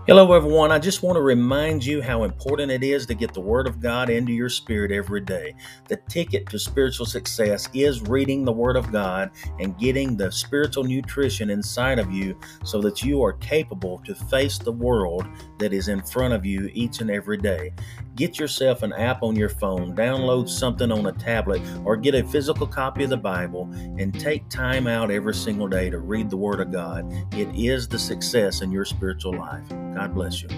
Hello, 0.06 0.34
everyone. 0.34 0.70
I 0.70 0.80
just 0.80 1.02
want 1.02 1.16
to 1.16 1.22
remind 1.22 1.86
you 1.86 2.02
how 2.02 2.26
important 2.26 2.70
it 2.70 2.84
is 2.84 3.06
to 3.06 3.14
get 3.14 3.34
the 3.34 3.40
Word 3.40 3.68
of 3.68 3.80
God 3.80 4.10
into 4.10 4.34
your 4.34 4.50
spirit 4.50 4.92
every 4.92 5.22
day. 5.22 5.56
The 5.88 5.96
ticket 6.10 6.46
to 6.50 6.60
spiritual 6.60 7.06
success 7.06 7.70
is 7.74 8.02
reading 8.02 8.44
the 8.44 8.52
Word 8.52 8.76
of 8.76 8.92
God 8.92 9.32
and 9.62 9.78
getting 9.80 10.18
the 10.18 10.30
spiritual 10.30 10.84
nutrition 10.84 11.50
inside 11.50 12.00
of 12.00 12.12
you 12.12 12.38
so 12.66 12.82
that 12.82 13.02
you 13.02 13.24
are 13.24 13.34
capable 13.34 14.02
to 14.06 14.14
face 14.14 14.58
the 14.58 14.74
world 14.74 15.26
that 15.58 15.72
is 15.72 15.88
in 15.88 16.04
front 16.04 16.34
of 16.34 16.46
you 16.46 16.70
each 16.74 17.00
and 17.00 17.10
every 17.10 17.38
day. 17.38 17.72
Get 18.15 18.38
yourself 18.38 18.84
an 18.84 18.93
app 18.93 19.23
on 19.23 19.36
your 19.36 19.49
phone, 19.49 19.95
download 19.95 20.47
something 20.47 20.91
on 20.91 21.08
a 21.08 21.12
tablet, 21.13 21.62
or 21.84 21.97
get 21.97 22.13
a 22.13 22.23
physical 22.23 22.67
copy 22.67 23.04
of 23.04 23.10
the 23.10 23.17
Bible 23.17 23.69
and 23.97 24.17
take 24.19 24.47
time 24.49 24.86
out 24.86 25.10
every 25.10 25.34
single 25.34 25.67
day 25.67 25.89
to 25.89 25.97
read 25.97 26.30
the 26.30 26.38
Word 26.38 26.60
of 26.60 26.71
God. 26.71 27.12
It 27.34 27.49
is 27.56 27.88
the 27.88 27.97
success 27.97 28.62
in 28.62 28.71
your 28.71 28.86
spiritual 28.86 29.34
life. 29.34 29.67
God 29.69 30.13
bless 30.13 30.43
you. 30.43 30.49